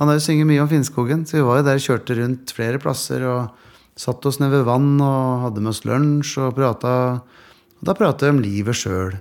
Han 0.00 0.10
har 0.10 0.18
jo 0.18 0.24
synget 0.24 0.48
mye 0.50 0.62
om 0.64 0.68
Finnskogen, 0.68 1.22
så 1.24 1.38
vi 1.38 1.46
var 1.46 1.60
jo 1.60 1.66
der 1.68 1.78
og 1.78 1.86
kjørte 1.86 2.18
rundt 2.18 2.52
flere 2.56 2.80
plasser 2.82 3.22
og 3.30 3.62
satt 3.94 4.26
oss 4.26 4.40
ned 4.42 4.50
ved 4.50 4.66
vann 4.66 4.98
og 4.98 5.44
hadde 5.46 5.62
med 5.62 5.70
oss 5.70 5.84
lunsj 5.86 6.34
og 6.42 6.56
prata. 6.58 6.94
Og 7.84 7.88
da 7.90 7.98
prata 7.98 8.24
jeg 8.24 8.32
om 8.32 8.38
livet 8.40 8.78
sjøl. 8.80 9.12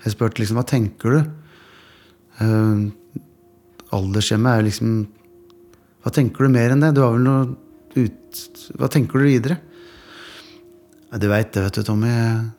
Jeg 0.00 0.14
spurte 0.14 0.40
liksom 0.40 0.56
hva 0.56 0.64
tenker 0.64 1.12
du? 1.12 1.20
Uh, 2.40 2.88
aldershjemmet 3.92 4.48
er 4.48 4.56
jo 4.62 4.68
liksom 4.70 5.04
Hva 6.00 6.08
tenker 6.16 6.48
du 6.48 6.54
mer 6.54 6.72
enn 6.72 6.80
det? 6.80 6.96
Du 6.96 7.04
har 7.04 7.12
vel 7.12 7.26
noe 7.26 7.52
ut 7.92 8.32
Hva 8.80 8.88
tenker 8.88 9.20
du 9.20 9.28
videre? 9.28 9.60
Ja, 11.10 11.20
du 11.20 11.28
veit 11.28 11.52
det, 11.52 11.60
vet 11.66 11.76
du, 11.76 11.84
Tommy. 11.84 12.08
Jeg 12.08 12.56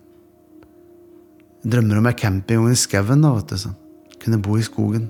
drømmer 1.74 1.98
om 1.98 2.06
ei 2.12 2.22
campingvogn 2.22 2.78
i 2.78 2.80
skauen, 2.84 3.26
da, 3.26 3.34
vet 3.34 3.50
du. 3.50 3.58
Sånn. 3.58 3.74
Kunne 4.22 4.46
bo 4.46 4.54
i 4.62 4.70
skogen. 4.70 5.10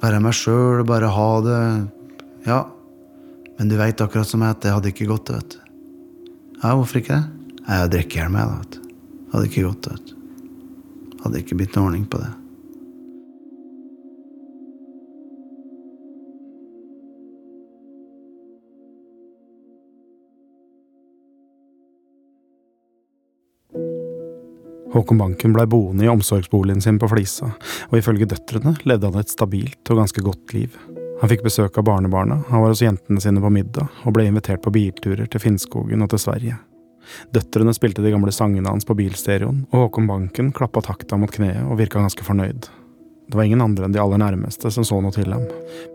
Være 0.00 0.24
meg 0.24 0.32
sjøl, 0.40 0.88
bare 0.88 1.12
ha 1.12 1.30
det 1.44 1.60
Ja. 2.48 2.64
Men 3.58 3.68
du 3.68 3.76
veit 3.76 4.00
akkurat 4.00 4.28
som 4.32 4.40
jeg 4.40 4.56
at 4.56 4.64
det 4.64 4.72
hadde 4.72 4.88
ikke 4.94 5.12
gått, 5.12 5.28
vet 5.36 5.50
du. 5.58 5.60
Ja, 6.62 6.72
hvorfor 6.72 7.02
ikke 7.02 7.18
det? 7.18 7.37
Jeg 7.68 7.90
drikker 7.92 8.16
i 8.16 8.24
hjel 8.24 8.34
da. 8.34 8.84
Hadde 9.32 9.48
ikke 9.50 9.64
gått, 9.66 9.86
vet. 9.92 10.12
Hadde 11.20 11.40
ikke 11.42 11.56
blitt 11.58 11.74
noen 11.76 11.90
ordning 11.90 12.06
på 12.08 12.20
det. 12.22 12.30
Håkon 24.94 25.18
Banken 25.20 25.52
blei 25.52 25.66
boende 25.68 26.06
i 26.06 26.08
omsorgsboligen 26.08 26.80
sin 26.80 26.96
på 26.98 27.10
Flisa, 27.12 27.50
og 27.90 27.98
ifølge 28.00 28.30
døtrene 28.32 28.72
levde 28.88 29.10
han 29.10 29.20
et 29.20 29.28
stabilt 29.28 29.92
og 29.92 30.00
ganske 30.00 30.24
godt 30.24 30.56
liv. 30.56 30.80
Han 31.20 31.28
fikk 31.28 31.44
besøk 31.44 31.76
av 31.76 31.84
barnebarna, 31.84 32.40
han 32.48 32.64
var 32.64 32.72
hos 32.72 32.82
jentene 32.82 33.20
sine 33.20 33.44
på 33.44 33.52
middag, 33.52 33.92
og 34.08 34.16
ble 34.16 34.24
invitert 34.30 34.64
på 34.64 34.72
bilturer 34.72 35.28
til 35.28 35.44
Finnskogen 35.44 36.02
og 36.02 36.10
til 36.14 36.24
Sverige. 36.24 36.56
Døtrene 37.34 37.74
spilte 37.76 38.04
de 38.04 38.12
gamle 38.14 38.32
sangene 38.34 38.72
hans 38.72 38.88
på 38.88 38.96
bilstereoen, 38.98 39.64
og 39.72 39.86
Håkon 39.86 40.08
Banken 40.10 40.52
klappa 40.56 40.82
takta 40.84 41.18
mot 41.20 41.32
kneet 41.32 41.64
og 41.66 41.80
virka 41.80 42.02
ganske 42.02 42.26
fornøyd. 42.26 42.68
Det 43.28 43.36
var 43.36 43.44
ingen 43.44 43.60
andre 43.60 43.84
enn 43.84 43.92
de 43.92 44.00
aller 44.00 44.20
nærmeste 44.22 44.70
som 44.72 44.86
så 44.88 45.02
noe 45.04 45.12
til 45.12 45.28
ham, 45.34 45.44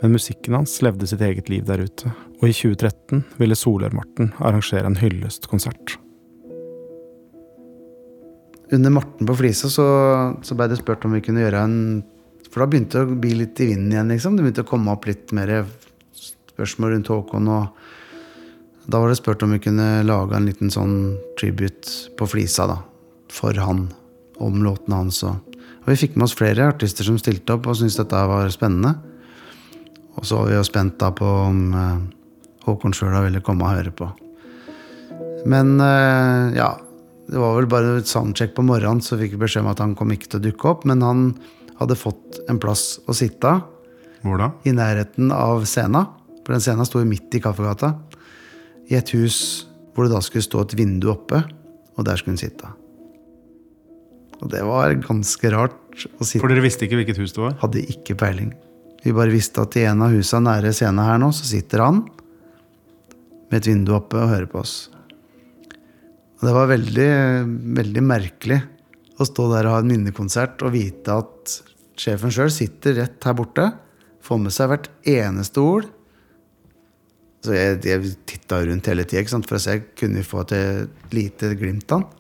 men 0.04 0.14
musikken 0.14 0.54
hans 0.54 0.76
levde 0.86 1.10
sitt 1.10 1.24
eget 1.26 1.50
liv 1.50 1.66
der 1.66 1.82
ute, 1.82 2.14
og 2.38 2.46
i 2.46 2.54
2013 2.54 3.24
ville 3.40 3.58
Solørmarten 3.58 4.36
arrangere 4.38 4.86
en 4.86 5.00
hyllestkonsert. 5.02 5.98
Under 8.74 8.94
Morten 8.94 9.28
på 9.30 9.36
Flisa 9.38 9.70
så, 9.70 9.88
så 10.42 10.58
ble 10.58 10.70
det 10.70 10.80
spurt 10.80 11.06
om 11.06 11.14
vi 11.14 11.22
kunne 11.26 11.44
gjøre 11.44 11.66
en 11.68 11.80
For 12.50 12.64
da 12.64 12.70
begynte 12.70 13.02
det 13.02 13.10
å 13.10 13.18
bli 13.22 13.34
litt 13.38 13.60
i 13.62 13.68
vinden 13.72 13.92
igjen, 13.94 14.14
liksom. 14.14 14.38
Det 14.38 14.46
begynte 14.46 14.66
å 14.66 14.70
komme 14.70 14.94
opp 14.94 15.06
litt 15.10 15.34
mer 15.34 15.52
spørsmål 16.54 16.94
rundt 16.94 17.10
Håkon. 17.10 17.50
Og 17.50 17.83
da 18.86 19.00
var 19.00 19.12
det 19.12 19.20
spurt 19.20 19.44
om 19.46 19.54
vi 19.56 19.62
kunne 19.64 20.04
lage 20.04 20.36
en 20.36 20.48
liten 20.48 20.72
sånn 20.74 21.16
tribute 21.40 22.16
på 22.20 22.28
Flisa, 22.28 22.68
da. 22.68 22.82
For 23.32 23.56
han. 23.58 23.88
Om 24.44 24.64
låtene 24.66 25.04
hans. 25.04 25.22
Og, 25.28 25.56
og 25.84 25.92
vi 25.92 26.00
fikk 26.00 26.18
med 26.18 26.28
oss 26.28 26.36
flere 26.36 26.68
artister 26.74 27.08
som 27.08 27.20
stilte 27.22 27.56
opp 27.56 27.70
og 27.70 27.78
syntes 27.80 28.00
dette 28.02 28.24
var 28.28 28.50
spennende. 28.52 28.96
Og 30.18 30.28
så 30.28 30.42
var 30.42 30.50
vi 30.50 30.58
jo 30.58 30.66
spent 30.68 30.98
da 31.02 31.12
på 31.16 31.26
om 31.26 31.62
eh, 31.78 32.02
Håkon 32.66 32.96
sjøl 32.96 33.16
ville 33.26 33.44
komme 33.46 33.66
og 33.68 33.78
høre 33.78 33.94
på. 33.96 34.10
Men 35.50 35.76
eh, 35.84 36.58
ja, 36.58 36.74
det 37.30 37.40
var 37.40 37.58
vel 37.58 37.70
bare 37.72 37.98
et 38.02 38.10
soundcheck 38.10 38.54
på 38.58 38.66
morgenen, 38.68 39.04
så 39.04 39.18
fikk 39.20 39.38
vi 39.38 39.44
beskjed 39.46 39.66
om 39.66 39.72
at 39.72 39.82
han 39.84 39.96
kom 39.98 40.12
ikke 40.14 40.34
til 40.34 40.42
å 40.42 40.46
dukke 40.48 40.72
opp. 40.74 40.88
Men 40.90 41.06
han 41.06 41.30
hadde 41.80 42.00
fått 42.00 42.42
en 42.52 42.60
plass 42.62 42.98
å 43.08 43.16
sitte 43.18 43.58
Hvor 44.24 44.42
da? 44.42 44.52
i 44.68 44.76
nærheten 44.76 45.32
av 45.36 45.64
scena. 45.70 46.06
For 46.44 46.56
den 46.56 46.64
scena 46.64 46.86
sto 46.88 47.02
jo 47.02 47.10
midt 47.10 47.34
i 47.36 47.42
Kaffegata. 47.44 47.94
I 48.92 48.98
et 49.00 49.14
hus 49.16 49.38
hvor 49.94 50.08
det 50.08 50.16
da 50.16 50.22
skulle 50.26 50.46
stå 50.46 50.64
et 50.64 50.76
vindu 50.78 51.12
oppe, 51.14 51.44
og 51.94 52.08
der 52.08 52.18
skulle 52.18 52.34
hun 52.34 52.42
sitte. 52.42 52.70
Og 54.42 54.50
det 54.52 54.64
var 54.66 54.96
ganske 55.06 55.52
rart 55.54 56.08
å 56.18 56.26
sitte 56.26 56.42
For 56.42 56.52
dere 56.52 56.66
visste 56.66 56.88
ikke 56.88 57.00
hvilket 57.00 57.22
hus 57.22 57.36
det 57.36 57.44
var? 57.44 57.56
Hadde 57.62 57.86
ikke 57.94 58.18
peiling. 58.20 58.52
Vi 59.04 59.14
bare 59.16 59.34
visste 59.34 59.64
at 59.64 59.78
i 59.78 59.86
en 59.88 60.02
av 60.04 60.16
husa 60.16 60.40
nære 60.42 60.74
scenen 60.76 61.04
her 61.06 61.22
nå, 61.22 61.30
så 61.36 61.48
sitter 61.48 61.84
han 61.84 62.04
med 63.52 63.60
et 63.60 63.70
vindu 63.70 63.94
oppe 63.96 64.18
og 64.18 64.32
hører 64.32 64.50
på 64.50 64.64
oss. 64.64 64.76
Og 66.40 66.48
det 66.48 66.54
var 66.56 66.72
veldig, 66.72 67.12
veldig 67.78 68.04
merkelig 68.04 68.60
å 69.22 69.28
stå 69.28 69.46
der 69.54 69.70
og 69.70 69.78
ha 69.78 69.84
en 69.84 69.92
minnekonsert 69.92 70.64
og 70.66 70.74
vite 70.74 71.20
at 71.22 71.58
sjefen 72.00 72.34
sjøl 72.34 72.50
sitter 72.52 72.98
rett 72.98 73.28
her 73.28 73.38
borte, 73.38 73.70
får 74.24 74.40
med 74.42 74.56
seg 74.56 74.72
hvert 74.72 74.90
eneste 75.08 75.62
ord. 75.62 75.88
Så 77.44 77.56
jeg, 77.58 77.80
jeg 77.84 78.14
titta 78.30 78.62
rundt 78.64 78.88
hele 78.88 79.04
tida 79.04 79.40
for 79.44 79.58
å 79.58 79.64
se 79.64 79.80
kunne 80.00 80.22
vi 80.22 80.28
få 80.28 80.46
et 80.46 81.16
lite 81.16 81.54
glimt 81.60 81.92
av 81.92 82.04
han. 82.04 82.12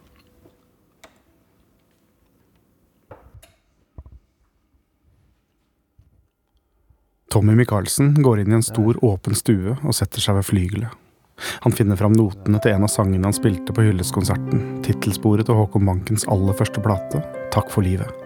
Tommy 7.33 7.55
Michaelsen 7.57 8.12
går 8.21 8.43
inn 8.43 8.51
i 8.51 8.59
en 8.59 8.65
stor, 8.65 8.99
åpen 9.01 9.33
stue 9.33 9.73
og 9.81 9.95
setter 9.97 10.21
seg 10.21 10.38
ved 10.38 10.45
flygelet. 10.45 10.99
Han 11.65 11.73
finner 11.73 11.97
fram 11.97 12.13
notene 12.13 12.59
til 12.62 12.75
en 12.75 12.86
av 12.86 12.91
sangene 12.93 13.25
han 13.25 13.33
spilte 13.33 13.73
på 13.73 13.88
hylleskonserten, 13.88 14.62
tittelsporet 14.86 15.49
til 15.49 15.57
Håkon 15.57 15.88
Bankens 15.89 16.27
aller 16.29 16.53
første 16.59 16.83
plate, 16.83 17.23
Takk 17.53 17.73
for 17.73 17.86
livet. 17.86 18.22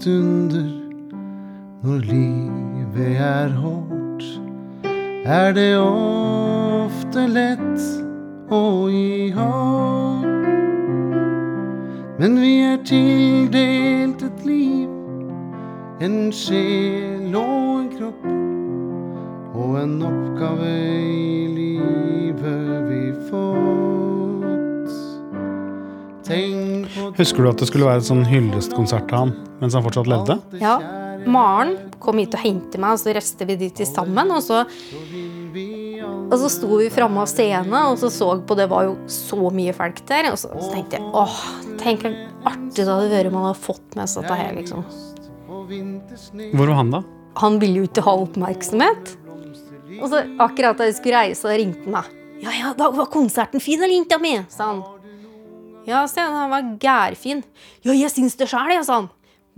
Stunder, 0.00 0.70
når 1.82 1.98
livet 1.98 3.16
er 3.16 3.48
hårdt, 3.48 4.24
er 5.24 5.52
det 5.52 5.72
ofte 5.78 7.24
lett 7.26 8.52
å 8.54 8.60
gi 8.92 9.30
håp. 9.34 10.28
Men 12.18 12.38
vi 12.42 12.52
er 12.68 12.78
tildelt 12.86 14.22
et 14.28 14.46
liv, 14.46 14.94
en 16.06 16.18
sjel 16.34 17.34
og 17.34 17.74
en 17.80 17.90
kropp, 17.96 18.30
og 19.58 19.76
en 19.82 19.98
oppgave 20.12 20.72
i 21.10 21.44
livet 21.58 22.74
vi 22.86 23.04
fått. 23.30 23.87
Husker 27.18 27.42
du 27.42 27.48
at 27.50 27.58
det 27.58 27.66
skulle 27.66 27.86
være 27.88 27.98
en 27.98 28.06
sånn 28.06 28.26
hyllestkonsert 28.28 29.08
til 29.10 29.18
han 29.18 29.34
mens 29.58 29.74
han 29.74 29.82
fortsatt 29.82 30.06
levde? 30.10 30.36
Ja. 30.62 30.76
Maren 31.26 31.74
kom 31.98 32.20
hit 32.22 32.34
og 32.38 32.42
hentet 32.44 32.78
meg, 32.78 32.94
og 32.94 33.00
så 33.02 33.10
reiste 33.16 33.46
vi 33.48 33.56
dit 33.58 33.80
sammen. 33.88 34.30
Og 34.30 34.38
så, 34.44 34.60
og 36.30 36.36
så 36.38 36.50
sto 36.52 36.68
vi 36.78 36.86
framme 36.94 37.24
av 37.24 37.30
scenen 37.30 37.74
og 37.80 37.98
så 37.98 38.10
så 38.14 38.28
på 38.46 38.56
det 38.58 38.68
var 38.70 38.86
jo 38.86 38.94
så 39.10 39.50
mye 39.50 39.74
folk 39.74 39.98
der. 40.06 40.30
Og 40.30 40.38
så, 40.38 40.52
så 40.54 40.70
tenkte 40.76 41.00
jeg 41.00 41.10
åh, 41.10 41.40
tenk 41.82 42.06
hvor 42.06 42.14
artig 42.52 42.84
det 42.84 42.86
hadde 42.86 43.10
vært 43.12 43.30
om 43.32 43.40
han 43.40 43.48
hadde 43.50 43.64
fått 43.66 43.98
med 43.98 44.12
seg 44.12 44.22
dette 44.28 44.38
her. 44.38 44.54
liksom. 44.60 44.84
Hvor 46.54 46.70
var 46.70 46.76
han 46.78 46.94
da? 46.94 47.02
Han 47.42 47.58
ville 47.62 47.82
jo 47.82 47.88
ikke 47.90 48.06
ha 48.06 48.14
oppmerksomhet. 48.22 49.16
Og 49.98 50.06
så 50.12 50.22
akkurat 50.44 50.78
da 50.78 50.86
jeg 50.86 51.00
skulle 51.00 51.26
reise, 51.26 51.50
ringte 51.58 51.82
han 51.88 51.98
meg. 51.98 52.14
Ja, 52.38 52.52
ja, 52.54 52.70
da 52.78 52.92
var 52.94 53.10
konserten 53.10 53.58
fin, 53.58 53.80
eller 53.82 53.96
jenta 53.96 54.20
mi? 54.22 54.36
sa 54.54 54.70
han. 54.70 54.84
Ja, 55.88 56.02
sa 56.10 56.26
han 56.28 56.52
var 56.52 56.66
gærfin. 56.82 57.40
Ja, 57.86 57.94
jeg 57.96 58.12
syns 58.12 58.36
det 58.36 58.50
sjæl, 58.50 58.74
jeg, 58.76 58.84
sa 58.84 59.00
han. 59.00 59.08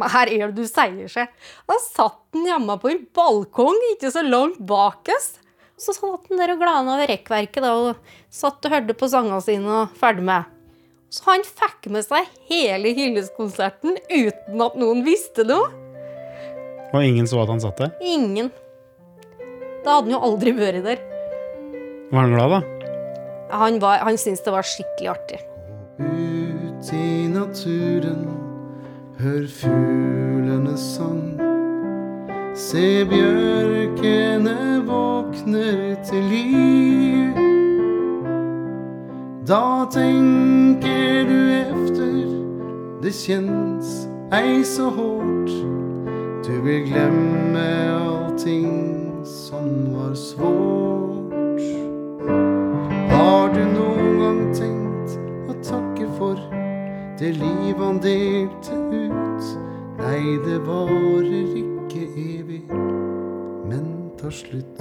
Men 0.00 0.12
her 0.14 0.30
er 0.30 0.46
det 0.48 0.62
du 0.62 0.68
sier 0.68 1.10
seg. 1.12 1.32
Da 1.68 1.76
satt 1.82 2.22
han 2.36 2.46
hjemme 2.46 2.76
på 2.80 2.92
en 2.92 3.02
balkong 3.16 3.80
ikke 3.92 4.12
så 4.14 4.22
langt 4.24 4.60
bak 4.70 5.10
oss. 5.12 5.34
Så 5.80 5.94
satt 5.96 6.30
han 6.30 6.40
der 6.40 6.54
og 6.54 6.62
glana 6.62 6.94
over 6.94 7.10
rekkverket 7.10 7.64
da, 7.64 7.74
og 7.74 8.32
satt 8.32 8.64
og 8.64 8.72
hørte 8.76 8.96
på 8.96 9.10
sangene 9.10 9.40
sine 9.44 9.82
og 9.82 9.98
ferdig 9.98 10.24
med. 10.28 10.48
Så 11.10 11.26
han 11.26 11.42
fikk 11.42 11.90
med 11.90 12.06
seg 12.06 12.28
hele 12.46 12.92
hyllestkonserten 12.94 13.96
uten 14.06 14.62
at 14.62 14.76
noen 14.78 15.02
visste 15.02 15.42
noe. 15.48 15.66
Og 16.90 17.02
ingen 17.02 17.26
så 17.26 17.42
at 17.42 17.50
han 17.50 17.62
satt 17.62 17.80
der? 17.82 17.94
Ingen. 18.02 18.52
Da 19.82 19.96
hadde 19.96 20.06
han 20.06 20.14
jo 20.14 20.22
aldri 20.30 20.54
vært 20.54 20.84
der. 20.86 21.02
Var 22.10 22.26
han 22.26 22.34
glad, 22.36 22.54
da? 22.54 22.60
Han, 23.50 23.80
var, 23.82 24.04
han 24.06 24.18
syntes 24.20 24.44
det 24.46 24.54
var 24.54 24.66
skikkelig 24.66 25.10
artig. 25.16 25.40
Ut 26.00 26.92
i 26.92 27.28
naturen, 27.28 28.26
hør 29.18 29.46
fuglene 29.46 30.76
sang. 30.76 31.40
Se 32.56 33.04
bjørkene 33.04 34.82
våkner 34.86 35.94
til 36.04 36.24
liv. 36.32 37.36
Da 39.48 39.84
tenker 39.90 41.28
du 41.28 41.40
efter, 41.50 42.16
det 43.02 43.12
kjennes 43.12 44.08
ei 44.32 44.64
så 44.64 44.88
hårt. 44.94 45.50
Du 46.46 46.54
vil 46.64 46.86
glemme 46.88 47.68
allting 47.92 49.20
som 49.24 49.94
var 49.94 50.14
svårt. 50.14 50.99
Det 57.20 57.32
liv 57.32 57.76
han 57.76 57.98
delte 57.98 58.72
ut? 58.92 59.44
Nei, 60.00 60.38
det 60.44 60.60
varer 60.64 61.56
ikke 61.60 62.06
evig, 62.16 62.62
men 63.68 64.10
tar 64.18 64.30
slutt. 64.30 64.80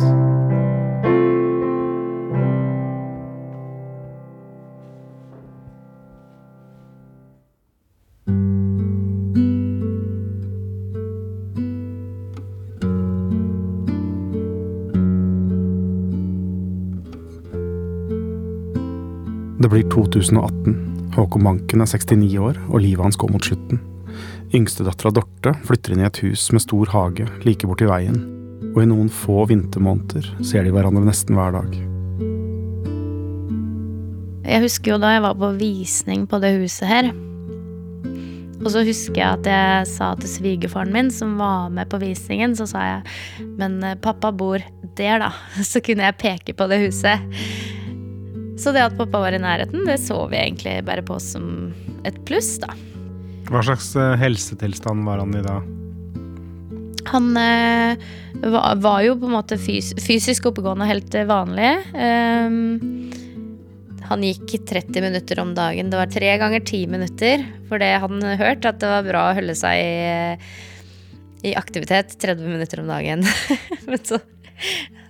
Det 19.60 19.69
blir 19.69 19.89
2018. 19.91 20.88
Håkon 21.19 21.43
Manken 21.43 21.84
er 21.84 21.89
69 21.89 22.38
år, 22.39 22.58
og 22.71 22.79
livet 22.79 23.03
hans 23.03 23.19
går 23.19 23.32
mot 23.34 23.43
slutten. 23.43 23.82
Yngstedattera 24.55 25.12
Dorte 25.13 25.51
flytter 25.67 25.93
inn 25.93 26.03
i 26.03 26.08
et 26.08 26.19
hus 26.23 26.47
med 26.55 26.63
stor 26.63 26.89
hage 26.93 27.27
like 27.43 27.67
borti 27.67 27.89
veien, 27.89 28.21
og 28.71 28.82
i 28.84 28.88
noen 28.89 29.12
få 29.12 29.43
vintermåneder 29.49 30.29
ser 30.45 30.63
de 30.63 30.71
hverandre 30.73 31.03
nesten 31.05 31.36
hver 31.36 31.58
dag. 31.58 31.75
Jeg 34.49 34.63
husker 34.63 34.95
jo 34.95 35.01
da 35.03 35.12
jeg 35.13 35.25
var 35.27 35.36
på 35.38 35.51
visning 35.60 36.23
på 36.29 36.39
det 36.41 36.55
huset 36.58 36.88
her. 36.89 37.12
Og 38.60 38.71
så 38.73 38.82
husker 38.84 39.19
jeg 39.19 39.27
at 39.27 39.47
jeg 39.47 39.89
sa 39.91 40.10
til 40.19 40.32
svigerfaren 40.32 40.91
min, 40.95 41.12
som 41.13 41.38
var 41.39 41.69
med 41.71 41.91
på 41.91 41.99
visningen, 42.01 42.55
så 42.58 42.67
sa 42.67 42.86
jeg 42.88 43.45
Men 43.60 43.77
eh, 43.84 43.99
pappa 43.99 44.32
bor 44.36 44.63
der, 44.97 45.21
da. 45.21 45.29
Så 45.71 45.79
kunne 45.84 46.10
jeg 46.10 46.19
peke 46.19 46.55
på 46.58 46.67
det 46.67 46.82
huset. 46.88 47.23
Så 48.59 48.73
det 48.75 48.83
at 48.83 48.97
pappa 48.99 49.21
var 49.23 49.35
i 49.35 49.39
nærheten, 49.39 49.85
det 49.87 50.01
så 50.03 50.19
vi 50.27 50.39
egentlig 50.41 50.81
bare 50.87 51.03
på 51.05 51.15
som 51.23 51.69
et 52.07 52.17
pluss, 52.27 52.57
da. 52.59 52.73
Hva 53.49 53.61
slags 53.65 53.93
eh, 53.97 54.15
helsetilstand 54.19 55.05
var 55.07 55.21
han 55.23 55.35
i 55.37 55.43
da? 55.45 55.55
Han 57.09 57.29
eh, 57.39 58.09
var, 58.43 58.75
var 58.83 59.05
jo 59.05 59.15
på 59.17 59.29
en 59.29 59.37
måte 59.37 59.57
fys 59.57 59.93
fysisk 60.03 60.51
oppegående 60.51 60.85
og 60.85 60.91
helt 60.91 61.15
eh, 61.17 61.29
vanlig. 61.29 61.71
Um, 61.95 63.09
han 64.09 64.25
gikk 64.25 64.57
30 64.67 65.05
minutter 65.07 65.39
om 65.41 65.55
dagen. 65.57 65.89
Det 65.89 66.01
var 66.01 66.11
tre 66.11 66.35
ganger 66.41 66.65
ti 66.65 66.83
minutter. 66.89 67.45
for 67.69 67.81
det 67.81 67.93
han 68.03 68.21
hørte 68.21 68.73
at 68.73 68.81
det 68.81 68.91
var 68.91 69.07
bra 69.07 69.23
å 69.29 69.35
holde 69.37 69.55
seg 69.57 69.79
i, 69.79 71.49
i 71.49 71.55
aktivitet 71.57 72.17
30 72.19 72.43
minutter 72.43 72.83
om 72.83 72.89
dagen. 72.91 73.23
Men 73.89 74.03
så, 74.03 74.19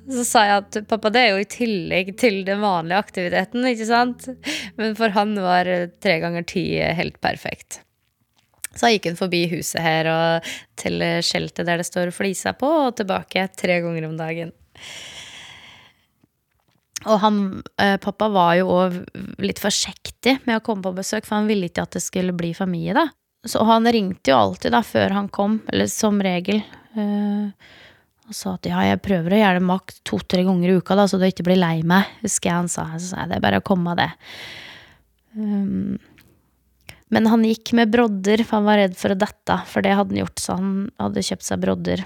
så 0.09 0.23
sa 0.25 0.45
jeg 0.47 0.63
at 0.63 0.79
pappa, 0.89 1.11
det 1.13 1.21
er 1.21 1.29
jo 1.33 1.43
i 1.43 1.49
tillegg 1.49 2.15
til 2.19 2.41
den 2.47 2.63
vanlige 2.63 3.01
aktiviteten, 3.03 3.67
ikke 3.69 3.87
sant? 3.89 4.25
Men 4.79 4.97
for 4.97 5.13
han 5.13 5.35
var 5.37 5.69
tre 6.01 6.17
ganger 6.23 6.47
ti 6.49 6.65
helt 6.97 7.19
perfekt. 7.21 7.81
Så 8.77 8.91
gikk 8.93 9.09
hun 9.09 9.19
forbi 9.19 9.43
huset 9.51 9.81
her 9.81 10.09
og 10.09 10.49
til 10.79 11.01
skjeltet 11.25 11.67
der 11.67 11.81
det 11.81 11.87
står 11.87 12.13
flisa 12.15 12.53
på, 12.57 12.69
og 12.87 12.97
tilbake 12.99 13.47
tre 13.57 13.79
ganger 13.85 14.07
om 14.09 14.17
dagen. 14.19 14.53
Og 17.07 17.19
han, 17.23 17.63
eh, 17.79 17.95
pappa 18.01 18.27
var 18.31 18.55
jo 18.59 18.71
òg 18.73 18.97
litt 19.39 19.61
forsiktig 19.61 20.39
med 20.45 20.57
å 20.57 20.63
komme 20.63 20.83
på 20.83 20.95
besøk, 20.97 21.25
for 21.25 21.39
han 21.39 21.47
ville 21.47 21.69
ikke 21.69 21.85
at 21.85 21.95
det 21.95 22.03
skulle 22.03 22.35
bli 22.35 22.51
familie, 22.53 22.93
da. 22.97 23.07
Så 23.47 23.63
han 23.63 23.87
ringte 23.87 24.33
jo 24.33 24.39
alltid 24.39 24.73
da, 24.75 24.81
før 24.83 25.15
han 25.15 25.29
kom, 25.31 25.61
eller 25.71 25.87
som 25.87 26.19
regel, 26.19 26.59
eh, 26.97 27.51
og 28.29 28.37
sa 28.37 28.53
at 28.59 28.67
ja, 28.69 28.83
jeg 28.85 29.01
prøver 29.01 29.33
å 29.33 29.39
gjøre 29.39 29.57
det 29.57 29.65
makt 29.65 29.99
to-tre 30.05 30.43
ganger 30.45 30.69
i 30.69 30.77
uka, 30.77 30.97
da, 30.99 31.07
så 31.09 31.17
du 31.17 31.25
ikke 31.25 31.47
blir 31.47 31.57
lei 31.57 31.79
meg, 31.87 32.11
husker 32.21 32.51
jeg 32.51 32.59
han 32.59 32.69
sa. 32.71 32.85
Så 32.97 33.11
sa 33.11 33.23
jeg 33.23 33.31
det 33.31 33.39
er 33.39 33.45
bare 33.47 33.61
å 33.61 33.65
komme 33.65 33.95
av 33.95 33.97
det. 33.97 34.09
Um, 35.33 35.97
men 37.09 37.29
han 37.31 37.45
gikk 37.47 37.73
med 37.77 37.89
brodder, 37.89 38.43
for 38.45 38.59
han 38.59 38.69
var 38.69 38.81
redd 38.83 38.95
for 38.99 39.15
å 39.15 39.17
dette, 39.17 39.57
for 39.71 39.85
det 39.85 39.95
hadde 39.97 40.13
han 40.13 40.21
gjort, 40.21 40.41
så 40.43 40.59
han 40.59 40.71
hadde 41.01 41.25
kjøpt 41.25 41.47
seg 41.47 41.63
brodder. 41.65 42.05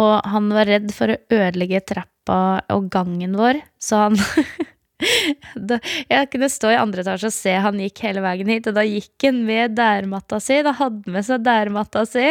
Og 0.00 0.12
han 0.32 0.48
var 0.54 0.70
redd 0.70 0.92
for 0.96 1.12
å 1.12 1.20
ødelegge 1.28 1.84
trappa 1.92 2.40
og 2.72 2.88
gangen 2.92 3.36
vår, 3.36 3.60
så 3.82 4.06
han 4.06 4.20
Jeg 5.00 6.28
kunne 6.28 6.50
stå 6.52 6.74
i 6.74 6.76
andre 6.76 7.00
etasje 7.00 7.30
og 7.30 7.32
se 7.32 7.52
han 7.64 7.78
gikk 7.80 8.02
hele 8.04 8.20
veien 8.20 8.50
hit, 8.52 8.66
og 8.68 8.76
da 8.76 8.84
gikk 8.84 9.24
han 9.24 9.38
med 9.48 9.72
dærmatta 9.78 10.40
si. 10.44 10.58
Da 10.64 10.74
hadde 10.76 11.08
han 11.08 11.16
med 11.16 11.24
seg 11.24 11.44
dærmatta 11.46 12.04
si. 12.08 12.26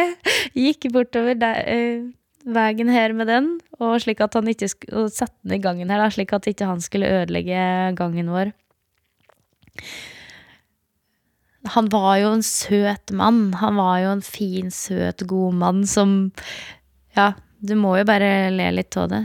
Gikk 0.53 0.91
bortover 0.93 1.37
der, 1.39 1.63
uh, 1.65 2.09
veien 2.55 2.91
her 2.91 3.13
med 3.17 3.29
den, 3.29 3.49
og, 3.79 3.97
slik 4.03 4.21
at 4.25 4.35
han 4.37 4.49
ikke 4.51 4.69
sk 4.71 4.87
og 4.91 5.09
satte 5.13 5.37
den 5.43 5.57
i 5.57 5.63
gangen 5.63 5.91
her, 5.91 6.01
da, 6.01 6.09
slik 6.13 6.33
at 6.35 6.49
ikke 6.51 6.67
han 6.69 6.81
skulle 6.83 7.09
ødelegge 7.09 7.59
gangen 7.99 8.31
vår. 8.33 8.53
Han 11.75 11.89
var 11.91 12.13
jo 12.21 12.31
en 12.33 12.45
søt 12.45 13.11
mann. 13.11 13.53
Han 13.59 13.75
var 13.77 13.99
jo 14.03 14.13
en 14.15 14.23
fin, 14.25 14.71
søt, 14.71 15.25
god 15.27 15.57
mann 15.59 15.83
som 15.87 16.31
Ja, 17.17 17.33
du 17.59 17.75
må 17.75 17.97
jo 17.99 18.05
bare 18.07 18.49
le 18.53 18.69
litt 18.71 18.95
av 18.97 19.09
det. 19.11 19.23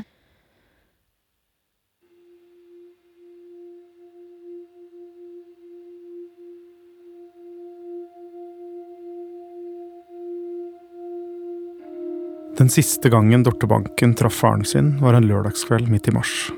Den 12.54 12.68
siste 12.70 13.10
gangen 13.10 13.42
Dorte 13.42 13.66
Banken 13.66 14.14
traff 14.14 14.36
faren 14.38 14.64
sin, 14.64 14.92
var 15.00 15.16
en 15.18 15.26
lørdagskveld 15.26 15.88
midt 15.90 16.06
i 16.08 16.12
mars. 16.14 16.52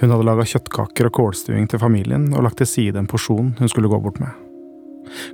Hun 0.00 0.10
hadde 0.10 0.24
laga 0.26 0.42
kjøttkaker 0.50 1.06
og 1.06 1.14
kålstuing 1.14 1.68
til 1.70 1.78
familien 1.78 2.24
og 2.34 2.42
lagt 2.42 2.58
til 2.58 2.66
side 2.66 2.98
en 2.98 3.06
porsjon 3.06 3.52
hun 3.60 3.70
skulle 3.70 3.90
gå 3.92 4.00
bort 4.02 4.18
med. 4.18 4.34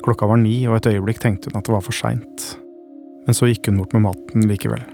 Klokka 0.04 0.28
var 0.28 0.36
ni, 0.42 0.60
og 0.68 0.76
et 0.76 0.90
øyeblikk 0.92 1.22
tenkte 1.22 1.48
hun 1.48 1.56
at 1.62 1.64
det 1.64 1.72
var 1.72 1.84
for 1.86 1.96
seint. 1.96 2.50
Men 3.24 3.36
så 3.36 3.48
gikk 3.48 3.70
hun 3.70 3.80
bort 3.80 3.96
med 3.96 4.04
maten 4.10 4.44
likevel. 4.50 4.84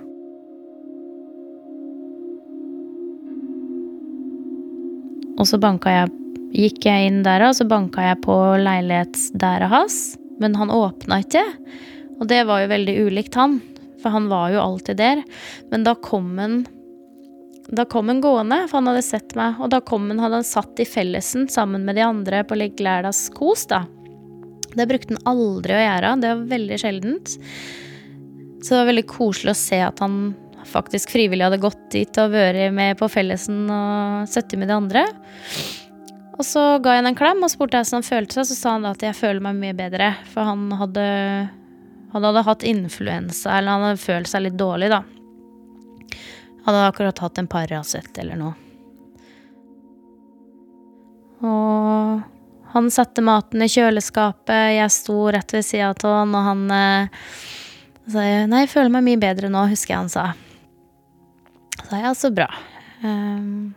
Og 5.35 5.49
så 5.51 5.59
jeg 5.59 6.13
Gikk 6.55 6.85
jeg 6.87 7.09
inn 7.09 7.25
der, 7.27 7.43
og 7.49 7.57
så 7.59 7.65
banka 7.67 7.99
jeg 8.13 8.21
på 8.23 8.35
leilighetsdæra 8.63 9.67
hans. 9.73 10.15
Men 10.39 10.55
han 10.55 10.71
åpna 10.71 11.19
ikke. 11.25 11.43
Og 12.21 12.29
det 12.31 12.45
var 12.47 12.63
jo 12.63 12.71
veldig 12.71 12.95
ulikt 13.09 13.35
han, 13.35 13.57
for 14.05 14.14
han 14.14 14.29
var 14.31 14.53
jo 14.53 14.62
alltid 14.62 15.01
der. 15.01 15.25
Men 15.73 15.87
da 15.88 15.97
kom 15.97 16.37
han 16.38 16.64
da 17.64 17.87
kom 17.88 18.11
han 18.12 18.21
gående, 18.21 18.67
for 18.69 18.77
han 18.77 18.90
hadde 18.90 19.03
sett 19.07 19.33
meg. 19.38 19.57
Og 19.64 19.71
da 19.73 19.81
kom 19.81 20.11
han, 20.11 20.21
hadde 20.21 20.43
han 20.43 20.47
satt 20.47 20.81
i 20.83 20.85
fellesen 20.85 21.47
sammen 21.49 21.87
med 21.88 21.97
de 21.97 22.05
andre 22.05 22.43
på 22.45 22.59
Lik 22.61 22.83
kos, 23.33 23.64
da. 23.71 23.87
Det 24.75 24.87
brukte 24.90 25.14
han 25.14 25.29
aldri 25.33 25.73
å 25.73 25.81
gjøre. 25.81 26.14
Det 26.21 26.33
var 26.33 26.49
veldig 26.51 26.79
sjeldent. 26.83 27.37
Så 28.61 28.75
det 28.75 28.81
var 28.81 28.90
veldig 28.90 29.07
koselig 29.09 29.55
å 29.55 29.61
se 29.61 29.81
at 29.85 30.03
han 30.05 30.35
faktisk 30.69 31.12
frivillig 31.12 31.45
hadde 31.45 31.62
gått 31.62 31.90
dit 31.93 32.21
og 32.21 32.33
vært 32.33 32.73
med 32.75 32.99
på 32.99 33.09
fellesen 33.12 33.64
og 33.71 34.29
sittet 34.31 34.59
med 34.61 34.71
de 34.73 34.77
andre. 34.77 35.05
Og 36.35 36.43
så 36.47 36.62
ga 36.83 36.97
jeg 36.97 37.05
ham 37.05 37.11
en 37.12 37.19
klem 37.19 37.45
og 37.45 37.53
spurte 37.53 37.79
hvordan 37.79 38.01
han 38.01 38.07
følte 38.07 38.38
seg. 38.38 38.49
Så 38.49 38.57
sa 38.59 38.75
han 38.77 38.87
da 38.87 38.95
at 38.97 39.05
jeg 39.05 39.17
føler 39.19 39.45
meg 39.45 39.61
mye 39.61 39.77
bedre, 39.79 40.14
for 40.33 40.49
han 40.49 40.67
hadde, 40.81 41.05
han 42.14 42.24
hadde 42.24 42.44
hatt 42.46 42.62
influensa, 42.62 43.57
eller 43.59 43.74
han 43.74 43.88
hadde 43.88 43.98
følt 43.98 44.31
seg 44.31 44.44
litt 44.44 44.59
dårlig, 44.59 44.92
da. 44.92 45.00
Hadde 46.62 46.85
akkurat 46.87 47.18
hatt 47.18 47.40
en 47.42 47.48
Paracet 47.50 48.20
eller 48.22 48.38
noe. 48.38 48.55
Og 51.42 52.22
han 52.74 52.90
satte 52.94 53.24
maten 53.27 53.66
i 53.66 53.68
kjøleskapet, 53.68 54.77
jeg 54.77 54.92
sto 54.94 55.16
rett 55.35 55.57
ved 55.57 55.66
sida 55.66 55.90
av 55.90 56.14
han, 56.20 56.38
og 56.38 56.46
han 56.53 56.62
eh, 56.79 57.27
sa 58.14 58.24
Nei, 58.46 58.62
jeg 58.62 58.70
føler 58.72 58.94
meg 58.94 59.09
mye 59.09 59.20
bedre 59.27 59.50
nå, 59.50 59.66
husker 59.72 59.96
jeg 59.96 60.05
han 60.05 60.12
sa. 60.14 60.29
Så 61.81 61.90
jeg 61.98 62.07
ja, 62.07 62.12
så 62.16 62.31
bra. 62.35 62.46
Um, 63.03 63.74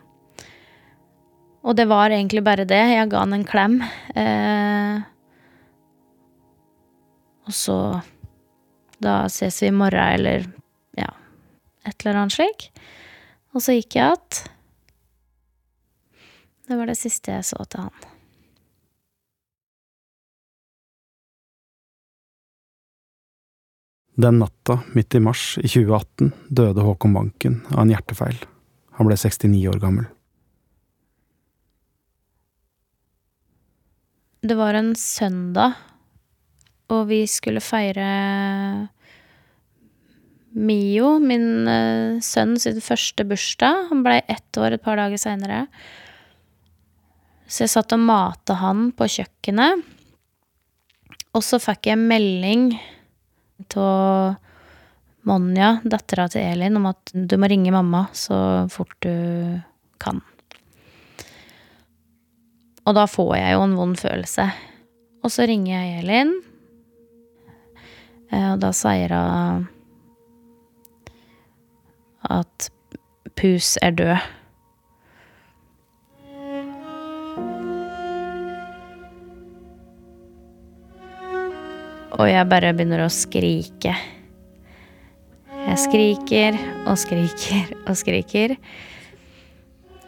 Og 1.66 1.74
det 1.76 1.88
var 1.90 2.14
egentlig 2.14 2.44
bare 2.46 2.64
det. 2.68 2.84
Jeg 2.94 3.10
ga 3.10 3.24
han 3.26 3.34
en 3.36 3.46
klem. 3.48 3.80
Uh, 4.14 5.02
og 7.48 7.56
så 7.56 7.78
Da 8.98 9.28
ses 9.30 9.62
vi 9.62 9.70
i 9.70 9.74
morgen, 9.74 10.14
eller 10.18 10.46
ja, 10.98 11.10
et 11.86 12.04
eller 12.04 12.22
annet 12.24 12.34
slik. 12.34 12.70
Og 13.54 13.62
så 13.64 13.78
gikk 13.78 13.96
jeg 13.96 14.12
att. 14.12 14.50
Det 16.68 16.76
var 16.76 16.86
det 16.86 16.98
siste 17.00 17.32
jeg 17.32 17.46
så 17.48 17.64
til 17.64 17.86
han. 17.86 18.08
Den 24.18 24.40
natta, 24.42 24.80
midt 24.98 25.14
i 25.14 25.20
mars 25.22 25.54
i 25.62 25.68
2018, 25.70 26.32
døde 26.50 26.82
Håkon 26.82 27.14
Banken 27.14 27.60
av 27.70 27.84
en 27.84 27.92
hjertefeil. 27.94 28.40
Han 28.98 29.06
ble 29.06 29.16
69 29.16 29.62
år 29.70 29.78
gammel. 29.78 30.08
Det 34.42 34.56
var 34.58 34.74
en 34.74 34.90
søndag, 34.98 35.78
og 36.88 37.08
vi 37.10 37.22
skulle 37.28 37.62
feire 37.64 38.08
Mio, 40.58 41.18
min 41.20 41.68
uh, 41.68 42.18
sønn 42.24 42.56
sin 42.58 42.80
første 42.82 43.24
bursdag. 43.28 43.90
Han 43.90 44.02
blei 44.02 44.22
ett 44.32 44.58
år 44.58 44.74
et 44.74 44.82
par 44.82 44.96
dager 44.98 45.20
seinere. 45.20 45.66
Så 47.48 47.64
jeg 47.64 47.72
satt 47.72 47.94
og 47.94 48.02
mata 48.02 48.56
han 48.58 48.88
på 48.96 49.06
kjøkkenet. 49.18 49.84
Og 51.36 51.44
så 51.44 51.60
fikk 51.62 51.90
jeg 51.90 52.00
melding 52.00 52.72
av 53.76 54.38
Monja, 55.28 55.74
dattera 55.84 56.24
til 56.32 56.40
Elin, 56.40 56.78
om 56.80 56.88
at 56.88 57.12
du 57.12 57.34
må 57.36 57.50
ringe 57.50 57.72
mamma 57.74 58.06
så 58.16 58.64
fort 58.72 58.96
du 59.04 59.12
kan. 60.00 60.22
Og 62.88 62.96
da 62.96 63.04
får 63.10 63.34
jeg 63.36 63.56
jo 63.56 63.64
en 63.66 63.76
vond 63.76 63.98
følelse. 64.00 64.46
Og 65.20 65.34
så 65.34 65.44
ringer 65.50 65.74
jeg 65.74 66.02
Elin, 66.02 66.32
og 68.32 68.60
da 68.62 68.72
sier 68.76 69.14
hun 69.14 69.66
at 72.28 72.70
Pus 73.38 73.76
er 73.82 73.94
død. 73.94 74.16
Og 82.18 82.26
jeg 82.26 82.48
bare 82.50 82.72
begynner 82.74 83.04
å 83.04 83.10
skrike. 83.12 83.92
Jeg 85.68 85.80
skriker 85.84 86.56
og 86.88 86.96
skriker 86.98 87.74
og 87.84 87.94
skriker. 88.00 88.56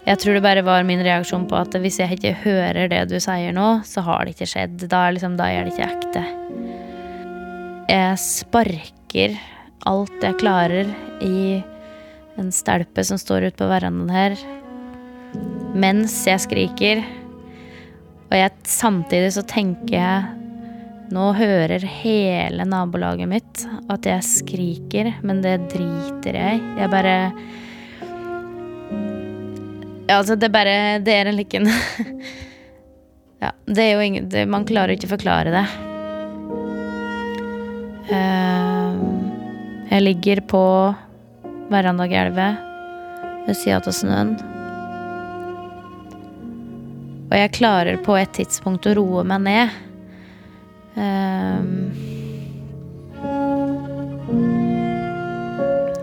Jeg 0.09 0.19
tror 0.19 0.35
det 0.35 0.43
bare 0.43 0.65
var 0.67 0.87
min 0.89 1.05
reaksjon 1.05 1.45
på 1.47 1.59
at 1.61 1.77
hvis 1.79 2.01
jeg 2.01 2.17
ikke 2.17 2.33
hører 2.43 2.91
det 2.91 3.05
du 3.13 3.19
sier 3.23 3.55
nå, 3.55 3.83
så 3.87 4.03
har 4.07 4.25
det 4.25 4.35
ikke 4.35 4.49
skjedd. 4.57 4.89
Da, 4.91 5.05
liksom, 5.15 5.37
da 5.39 5.53
er 5.53 5.69
det 5.69 5.77
ikke 5.77 5.91
ekte. 5.93 6.25
Jeg 7.91 8.19
sparker 8.23 9.33
alt 9.91 10.23
jeg 10.23 10.37
klarer 10.39 10.91
i 11.27 11.59
en 12.39 12.53
stelpe 12.55 13.03
som 13.03 13.19
står 13.19 13.49
ute 13.49 13.59
på 13.59 13.67
verandaen 13.67 14.13
her, 14.15 14.37
mens 15.75 16.15
jeg 16.29 16.45
skriker. 16.45 17.03
Og 18.31 18.37
jeg, 18.39 18.55
samtidig 18.71 19.33
så 19.35 19.43
tenker 19.43 19.97
jeg 19.97 21.11
nå 21.11 21.33
hører 21.35 21.83
hele 21.83 22.63
nabolaget 22.71 23.27
mitt 23.27 23.67
at 23.91 24.07
jeg 24.07 24.29
skriker, 24.29 25.11
men 25.27 25.43
det 25.43 25.57
driter 25.75 26.39
jeg 26.45 26.61
i. 26.63 26.65
Jeg 26.85 26.95
bare 26.95 27.17
Ja, 30.07 30.21
altså, 30.21 30.39
det 30.39 30.55
bare 30.55 30.99
Det 31.03 31.15
er 31.15 31.27
en 31.31 31.37
liken 31.39 31.67
Ja, 33.43 33.51
det 33.67 33.83
er 33.83 33.95
jo 33.95 34.07
ingen 34.07 34.31
det, 34.31 34.47
Man 34.47 34.67
klarer 34.67 34.95
ikke 34.95 35.11
å 35.11 35.17
forklare 35.19 35.59
det. 35.59 35.90
Eh, 38.11 38.95
jeg 39.91 40.03
ligger 40.03 40.41
på 40.51 40.63
verandagelvet 41.71 42.57
ved 43.47 43.59
sida 43.59 43.79
av 43.79 43.95
snøen. 43.95 44.33
Og 47.31 47.37
jeg 47.39 47.53
klarer 47.55 48.01
på 48.03 48.17
et 48.19 48.33
tidspunkt 48.35 48.89
å 48.91 48.97
roe 48.99 49.23
meg 49.23 49.45
ned. 49.47 49.77
Ehm, 50.99 51.71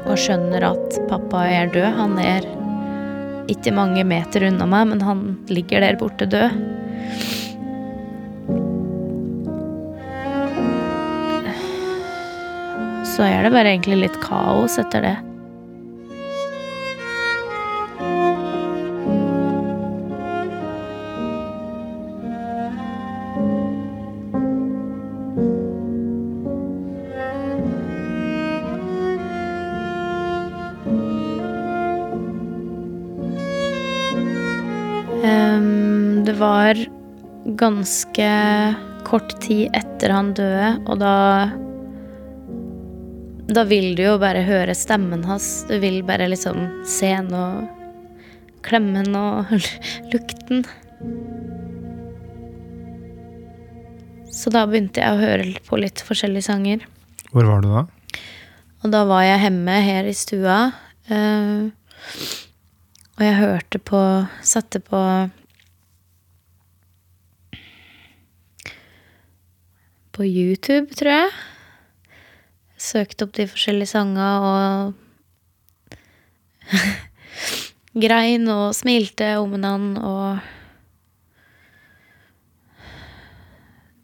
og 0.08 0.16
skjønner 0.16 0.70
at 0.70 1.02
pappa 1.12 1.44
er 1.52 1.74
død. 1.76 1.90
Han 2.00 2.16
er 2.24 2.48
ikke 3.52 3.76
mange 3.76 4.08
meter 4.08 4.48
unna 4.48 4.68
meg, 4.70 4.88
men 4.94 5.04
han 5.04 5.28
ligger 5.52 5.84
der 5.84 6.00
borte 6.00 6.30
død. 6.32 6.56
Så 13.18 13.26
er 13.26 13.48
det 13.48 13.50
bare 13.50 13.72
egentlig 13.72 13.96
litt 13.98 14.18
kaos 14.22 14.76
etter 14.78 15.02
det. 15.02 15.16
Ehm, 35.26 36.22
det 36.22 36.38
var 36.38 36.78
ganske 37.58 38.34
kort 39.10 39.40
tid 39.42 39.74
etter 39.74 40.14
han 40.14 40.36
døde, 40.38 40.76
og 40.86 41.02
da 41.02 41.16
Da 43.48 43.64
vil 43.64 43.94
du 43.96 44.02
jo 44.04 44.18
bare 44.20 44.42
høre 44.44 44.74
stemmen 44.76 45.24
hans. 45.24 45.64
Du 45.70 45.78
vil 45.80 46.02
bare 46.04 46.28
liksom 46.28 46.84
se 46.88 47.14
han 47.14 47.30
og 47.32 47.70
klemme 48.68 49.00
han 49.06 49.16
og 49.22 49.54
lukten. 50.12 50.66
Så 54.38 54.52
da 54.54 54.66
begynte 54.68 55.00
jeg 55.00 55.16
å 55.16 55.22
høre 55.22 55.48
på 55.64 55.80
litt 55.80 56.04
forskjellige 56.04 56.50
sanger. 56.50 56.84
Hvor 57.32 57.48
var 57.48 57.64
du 57.64 57.72
da? 57.72 57.88
Og 58.84 58.92
da 58.94 59.06
var 59.08 59.24
jeg 59.24 59.42
hjemme 59.48 59.80
her 59.86 60.12
i 60.12 60.16
stua. 60.16 60.60
Uh, 61.08 61.72
og 63.18 63.24
jeg 63.24 63.40
hørte 63.40 63.80
på 63.80 64.02
Satte 64.46 64.84
på 64.84 65.02
På 70.18 70.26
YouTube, 70.26 70.96
tror 70.98 71.14
jeg. 71.14 71.32
Søkte 72.78 73.26
opp 73.26 73.34
de 73.38 73.48
forskjellige 73.50 73.90
sanga 73.90 74.28
og 74.46 74.94
Grein 78.04 78.46
og 78.54 78.76
smilte 78.78 79.38
om 79.42 79.56
han 79.64 79.98
og 79.98 80.54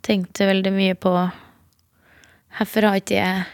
Tenkte 0.04 0.50
veldig 0.50 0.72
mye 0.76 0.96
på 1.00 1.12
Hvorfor 2.54 2.90
har 2.90 3.00
ikke 3.00 3.16
jeg 3.16 3.46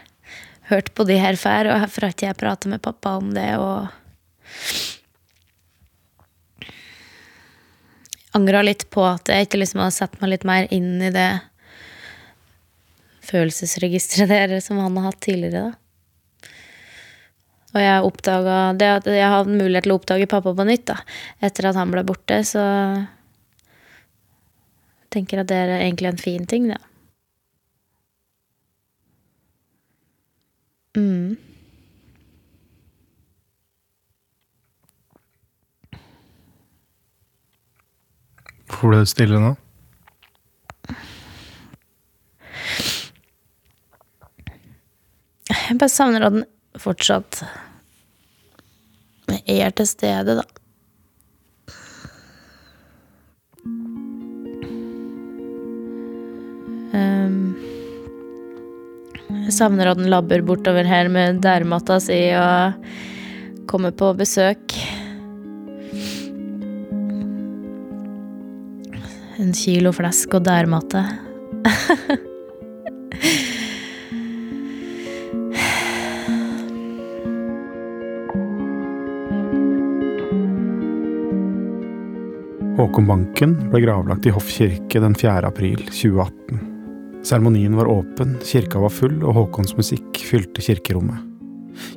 hørt 0.70 0.90
på 0.94 1.04
de 1.08 1.16
her 1.18 1.36
før, 1.38 1.70
og 1.70 1.78
hvorfor 1.82 2.06
har 2.06 2.14
ikke 2.14 2.26
jeg 2.28 2.38
pratet 2.40 2.70
med 2.70 2.82
pappa 2.84 3.16
om 3.18 3.30
det, 3.34 3.48
og 3.58 3.88
angra 8.36 8.62
litt 8.62 8.86
på 8.92 9.02
at 9.08 9.30
jeg 9.30 9.48
ikke 9.48 9.62
liksom 9.62 9.82
hadde 9.82 9.96
satt 9.96 10.18
meg 10.20 10.34
litt 10.34 10.46
mer 10.46 10.68
inn 10.74 11.00
i 11.02 11.10
det 11.14 11.30
følelsesregisteret 13.30 14.50
der 14.50 14.60
som 14.64 14.80
han 14.82 14.98
har 14.98 15.10
hatt 15.10 15.22
tidligere, 15.24 15.70
da. 15.70 15.76
Og 17.70 17.78
jeg 17.78 18.02
oppdaga 18.02 18.54
det 18.74 18.88
at 18.96 19.06
jeg 19.14 19.30
hadde 19.30 19.54
mulighet 19.54 19.86
til 19.86 19.94
å 19.94 19.98
oppdage 20.00 20.30
pappa 20.30 20.54
på 20.58 20.66
nytt, 20.66 20.88
da. 20.90 20.96
Etter 21.46 21.70
at 21.70 21.78
han 21.78 21.92
ble 21.94 22.02
borte, 22.06 22.40
så 22.46 22.62
jeg 25.04 25.10
tenker 25.14 25.42
at 25.42 25.50
det 25.50 25.58
er 25.58 25.76
egentlig 25.78 26.10
en 26.10 26.24
fin 26.24 26.48
ting, 26.50 26.66
det. 26.72 26.80
Mm. 30.98 31.38
Hvorfor 38.66 38.90
ble 38.90 39.04
du 39.04 39.10
stille 39.10 39.38
nå? 39.38 39.54
Jeg 45.80 45.86
bare 45.86 45.96
savner 45.96 46.24
at 46.26 46.34
den 46.34 46.42
fortsatt 46.76 47.38
er 49.48 49.70
til 49.72 49.86
stede, 49.88 50.34
da. 50.36 50.44
Um, 56.92 57.56
jeg 59.46 59.56
savner 59.56 59.88
at 59.88 60.02
den 60.02 60.12
labber 60.12 60.44
bortover 60.44 60.84
her 60.84 61.08
med 61.08 61.40
dærmatta 61.40 61.96
si 62.04 62.20
og 62.36 63.64
kommer 63.72 63.96
på 63.96 64.12
besøk. 64.20 64.76
en 69.40 69.54
kilo 69.56 69.96
flesk 69.96 70.36
og 70.36 70.44
dærmatte. 70.44 71.08
Håkon 82.90 83.06
Banken 83.06 83.52
ble 83.70 83.80
gravlagt 83.84 84.24
i 84.26 84.30
Hoff 84.34 84.48
kirke 84.50 84.98
den 85.00 85.12
4. 85.14 85.46
april 85.46 85.78
2018. 85.78 87.20
Seremonien 87.22 87.76
var 87.78 87.86
åpen, 87.86 88.32
kirka 88.42 88.80
var 88.82 88.90
full, 88.90 89.20
og 89.22 89.36
Håkons 89.36 89.76
musikk 89.78 90.18
fylte 90.26 90.58
kirkerommet. 90.58 91.20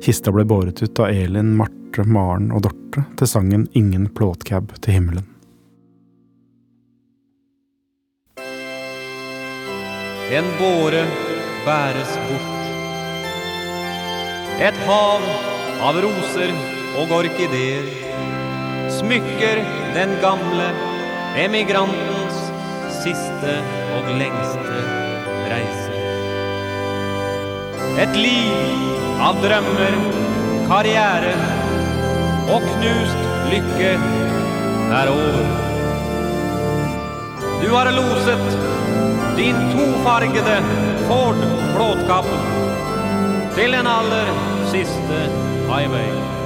Kista 0.04 0.30
ble 0.30 0.44
båret 0.46 0.78
ut 0.84 1.00
av 1.02 1.10
Elin, 1.10 1.50
Marte, 1.58 2.04
Maren 2.06 2.52
og 2.54 2.62
Dorte 2.68 3.02
til 3.18 3.26
sangen 3.26 3.66
Ingen 3.74 4.06
plåtcab 4.14 4.70
til 4.86 5.00
himmelen. 5.00 5.26
En 10.30 10.54
båre 10.62 11.02
bæres 11.66 12.14
bort. 12.30 12.72
Et 14.62 14.80
hav 14.86 15.28
av 15.90 16.02
roser 16.06 16.54
og 17.02 17.18
orkideer 17.18 18.03
smykker 18.90 19.60
den 19.94 20.14
gamle 20.22 20.68
emigrantens 21.38 22.38
siste 23.02 23.56
og 23.96 24.08
lengste 24.18 24.80
reise. 25.50 26.00
Et 28.04 28.16
liv 28.18 29.20
av 29.22 29.38
drømmer, 29.42 29.98
karriere 30.68 31.34
og 32.54 32.64
knust 32.74 33.28
lykke 33.52 33.92
er 35.00 35.12
over. 35.12 35.46
Du 37.62 37.70
har 37.72 37.92
loset 37.96 38.46
din 39.38 39.56
tofargede 39.72 40.58
Ford 41.08 41.40
Blåtkapp 41.74 42.28
til 43.56 43.72
den 43.78 43.86
aller 43.86 44.32
siste 44.72 45.26
highway. 45.70 46.43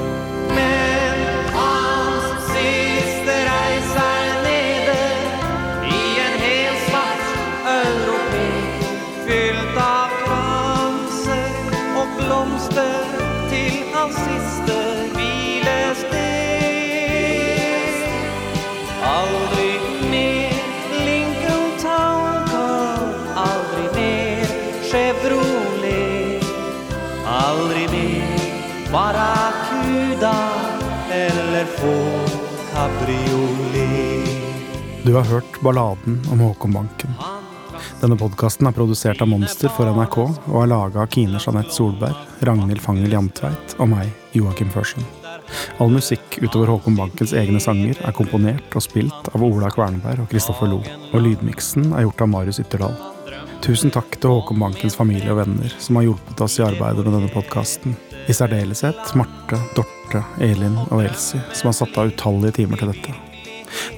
Eller 31.82 32.28
kabriolet. 32.72 34.28
Du 35.02 35.14
har 35.14 35.22
hørt 35.22 35.60
balladen 35.60 36.22
om 36.32 36.40
Håkon 36.40 36.72
Banken. 36.72 37.10
Denne 38.00 38.16
podkasten 38.18 38.66
er 38.66 38.74
produsert 38.74 39.22
av 39.22 39.30
Monster 39.30 39.70
for 39.74 39.90
NRK 39.90 40.18
og 40.20 40.56
er 40.62 40.70
laga 40.70 41.02
av 41.02 41.10
Kine 41.14 41.40
Jeanette 41.42 41.74
Solberg, 41.74 42.14
Ragnhild 42.46 42.82
Fangel 42.82 43.14
Jantveit 43.14 43.74
og 43.78 43.90
meg, 43.90 44.10
Joakim 44.36 44.70
Førsund. 44.74 45.06
All 45.80 45.90
musikk 45.90 46.38
utover 46.42 46.74
Håkon 46.74 46.98
Bankens 46.98 47.32
egne 47.32 47.60
sanger 47.62 47.98
er 48.04 48.14
komponert 48.14 48.74
og 48.76 48.84
spilt 48.84 49.30
av 49.32 49.44
Ola 49.44 49.70
Kvernberg 49.72 50.26
og 50.26 50.30
Kristoffer 50.32 50.70
Lo, 50.70 50.82
og 50.82 51.22
lydmiksen 51.24 51.92
er 51.94 52.04
gjort 52.04 52.26
av 52.26 52.32
Marius 52.34 52.60
Ytterdal. 52.62 52.94
Tusen 53.64 53.94
takk 53.94 54.18
til 54.20 54.34
Håkon 54.34 54.60
Bankens 54.60 54.98
familie 54.98 55.32
og 55.32 55.40
venner 55.40 55.72
som 55.80 55.98
har 55.98 56.10
hjulpet 56.10 56.44
oss 56.44 56.58
i 56.60 56.66
arbeidet 56.66 57.06
med 57.06 57.16
denne 57.16 57.32
podkasten. 57.32 57.96
I 58.28 58.36
særdeleshet 58.36 59.16
Marte, 59.16 59.58
Dorte, 59.74 59.97
Elin 60.40 60.76
og 60.88 61.02
Elsie, 61.02 61.40
som 61.52 61.68
har 61.68 61.76
satt 61.76 61.98
av 61.98 62.12
utallige 62.12 62.60
timer 62.62 62.80
til 62.80 62.92
dette. 62.92 63.14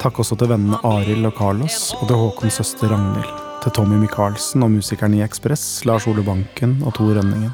Takk 0.00 0.18
også 0.22 0.36
til 0.40 0.50
vennene 0.50 0.80
Arild 0.86 1.28
og 1.28 1.36
Carlos, 1.38 1.92
og 2.00 2.08
til 2.08 2.18
Håkons 2.18 2.58
søster 2.60 2.90
Ragnhild. 2.90 3.30
Til 3.60 3.74
Tommy 3.76 3.98
Michaelsen 4.00 4.64
og 4.64 4.72
musikeren 4.72 5.14
i 5.18 5.20
Ekspress, 5.24 5.84
Lars 5.88 6.06
Ole 6.10 6.24
Banken 6.26 6.78
og 6.82 6.94
Tor 6.96 7.12
Rønningen. 7.18 7.52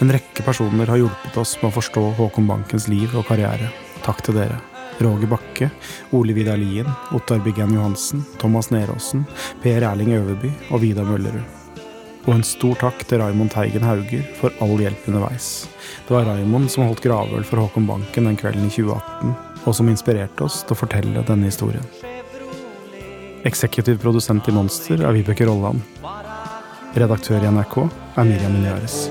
En 0.00 0.10
rekke 0.10 0.42
personer 0.42 0.90
har 0.90 0.98
hjulpet 1.00 1.38
oss 1.40 1.54
med 1.60 1.70
å 1.70 1.76
forstå 1.76 2.02
Håkon 2.18 2.48
Bankens 2.50 2.88
liv 2.90 3.14
og 3.14 3.28
karriere. 3.28 3.70
Takk 4.02 4.24
til 4.26 4.40
dere. 4.40 4.58
Roger 5.00 5.30
Bakke, 5.30 5.70
Ole 6.16 6.34
Vidar 6.36 6.58
Lien, 6.60 6.88
Ottar 7.16 7.40
Biggen 7.44 7.72
Johansen, 7.74 8.24
Thomas 8.40 8.68
Neråsen, 8.74 9.24
Per 9.62 9.86
Erling 9.92 10.12
Øverby 10.18 10.52
og 10.70 10.82
Vidar 10.84 11.08
Møllerud. 11.08 11.59
Og 12.28 12.34
en 12.34 12.44
stor 12.44 12.76
takk 12.82 13.00
til 13.08 13.22
Raymond 13.22 13.52
Teigen 13.54 13.84
Hauger 13.86 14.24
for 14.36 14.52
all 14.60 14.76
hjelp 14.82 15.06
underveis. 15.08 15.68
Det 16.06 16.12
var 16.12 16.28
Raymond 16.28 16.68
som 16.72 16.84
holdt 16.84 17.00
gravøl 17.04 17.46
for 17.48 17.62
Håkon 17.62 17.88
Banken 17.88 18.28
den 18.28 18.36
kvelden 18.36 18.68
i 18.68 18.72
2018, 18.74 19.32
og 19.64 19.76
som 19.76 19.88
inspirerte 19.88 20.44
oss 20.44 20.60
til 20.64 20.76
å 20.76 20.80
fortelle 20.82 21.24
denne 21.26 21.48
historien. 21.48 21.86
Eksekutiv 23.48 23.96
produsent 24.02 24.48
i 24.48 24.52
Monster 24.52 25.00
er 25.00 25.16
Vibeke 25.16 25.48
Rolland. 25.48 25.80
Redaktør 26.92 27.40
i 27.40 27.52
NRK 27.54 27.76
er 27.88 28.28
Miriam 28.28 28.52
Minyares. 28.52 29.06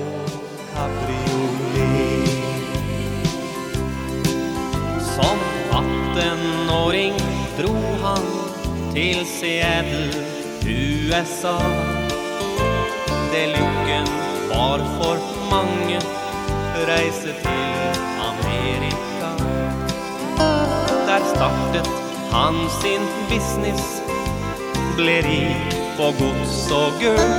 Som 5.10 5.42
18-åring 5.82 7.18
dro 7.58 7.74
han 8.04 8.28
til 8.94 9.24
Seattle, 9.26 10.12
USA. 10.62 11.56
Det 13.32 13.46
lykken 13.46 14.06
var 14.48 14.78
for 14.98 15.16
mange, 15.50 15.98
reise 16.88 17.32
til 17.42 18.00
Amerika. 18.30 19.30
Der 21.06 21.20
startet 21.34 21.86
han 22.32 22.54
sin 22.80 23.06
business, 23.28 24.02
ble 24.96 25.16
rik 25.28 25.76
på 25.96 26.10
gods 26.18 26.70
og 26.74 26.98
gull. 27.02 27.30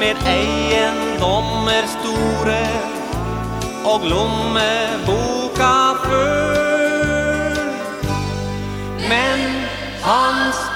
Med 0.00 0.16
eiendommer 0.32 1.84
store 1.98 2.64
og 3.84 4.08
lommeboka 4.14 5.76
full. 6.06 7.60
Men 9.12 9.48
hans 10.02 10.69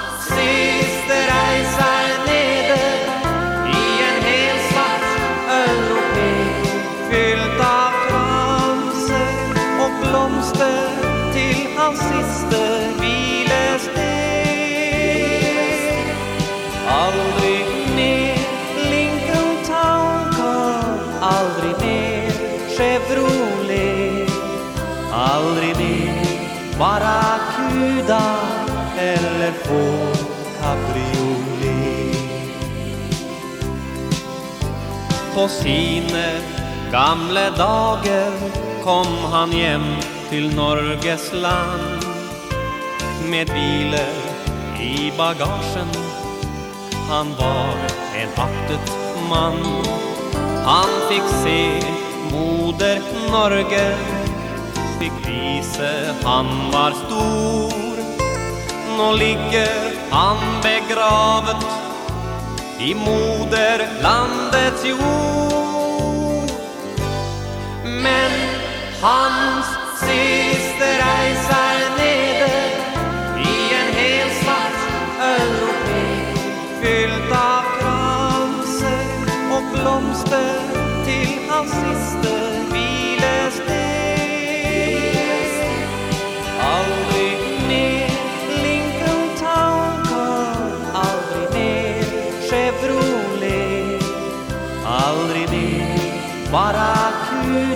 eller 29.69 30.15
kabriolet. 30.61 32.15
På 35.35 35.47
sine 35.47 36.41
gamle 36.91 37.49
dager 37.57 38.31
kom 38.83 39.07
han 39.31 39.51
hjem 39.51 39.87
til 40.29 40.55
Norges 40.55 41.31
land 41.33 42.05
med 43.29 43.47
biler 43.47 44.15
i 44.79 45.11
bagasjen. 45.17 45.91
Han 47.09 47.33
var 47.39 47.75
en 48.21 48.29
aktet 48.47 48.93
mann. 49.29 49.65
Han 50.65 50.93
fikk 51.09 51.27
se 51.43 51.59
moder 52.31 53.01
Norge, 53.31 53.85
fikk 54.99 55.19
vise 55.27 55.91
han 56.23 56.49
var 56.73 56.97
stor. 57.05 57.94
Nå 58.97 59.13
ligger 59.13 59.91
han 60.11 60.37
begravet 60.63 61.65
i 62.79 62.93
moderlandets 62.93 64.85
jord. 64.85 66.49
Men 67.83 68.31
hans 69.01 69.65
siste 69.99 70.87
reis 71.01 71.49
er 71.57 71.81
nede 71.97 72.51
i 73.43 73.57
en 73.79 73.91
hel 73.99 74.29
svart 74.39 74.79
europé 75.31 76.07
fylt 76.79 77.35
av 77.41 77.67
kranser 77.79 79.35
og 79.57 79.63
blomster 79.75 80.63
til 81.03 81.27
hans 81.51 81.75
siste 81.83 82.34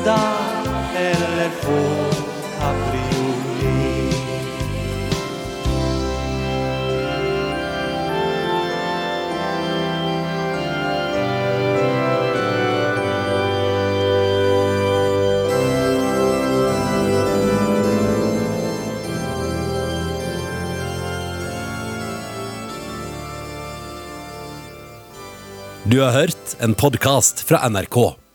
Barracuda 0.05 0.19
eller 0.95 1.49
Ford 1.49 2.15
cabriolet 2.59 3.19
Du 25.83 25.99
har 26.01 26.11
hørt 26.11 26.55
en 26.59 26.75
podkast 26.75 27.39
fra 27.39 27.69
NRK. 27.69 28.18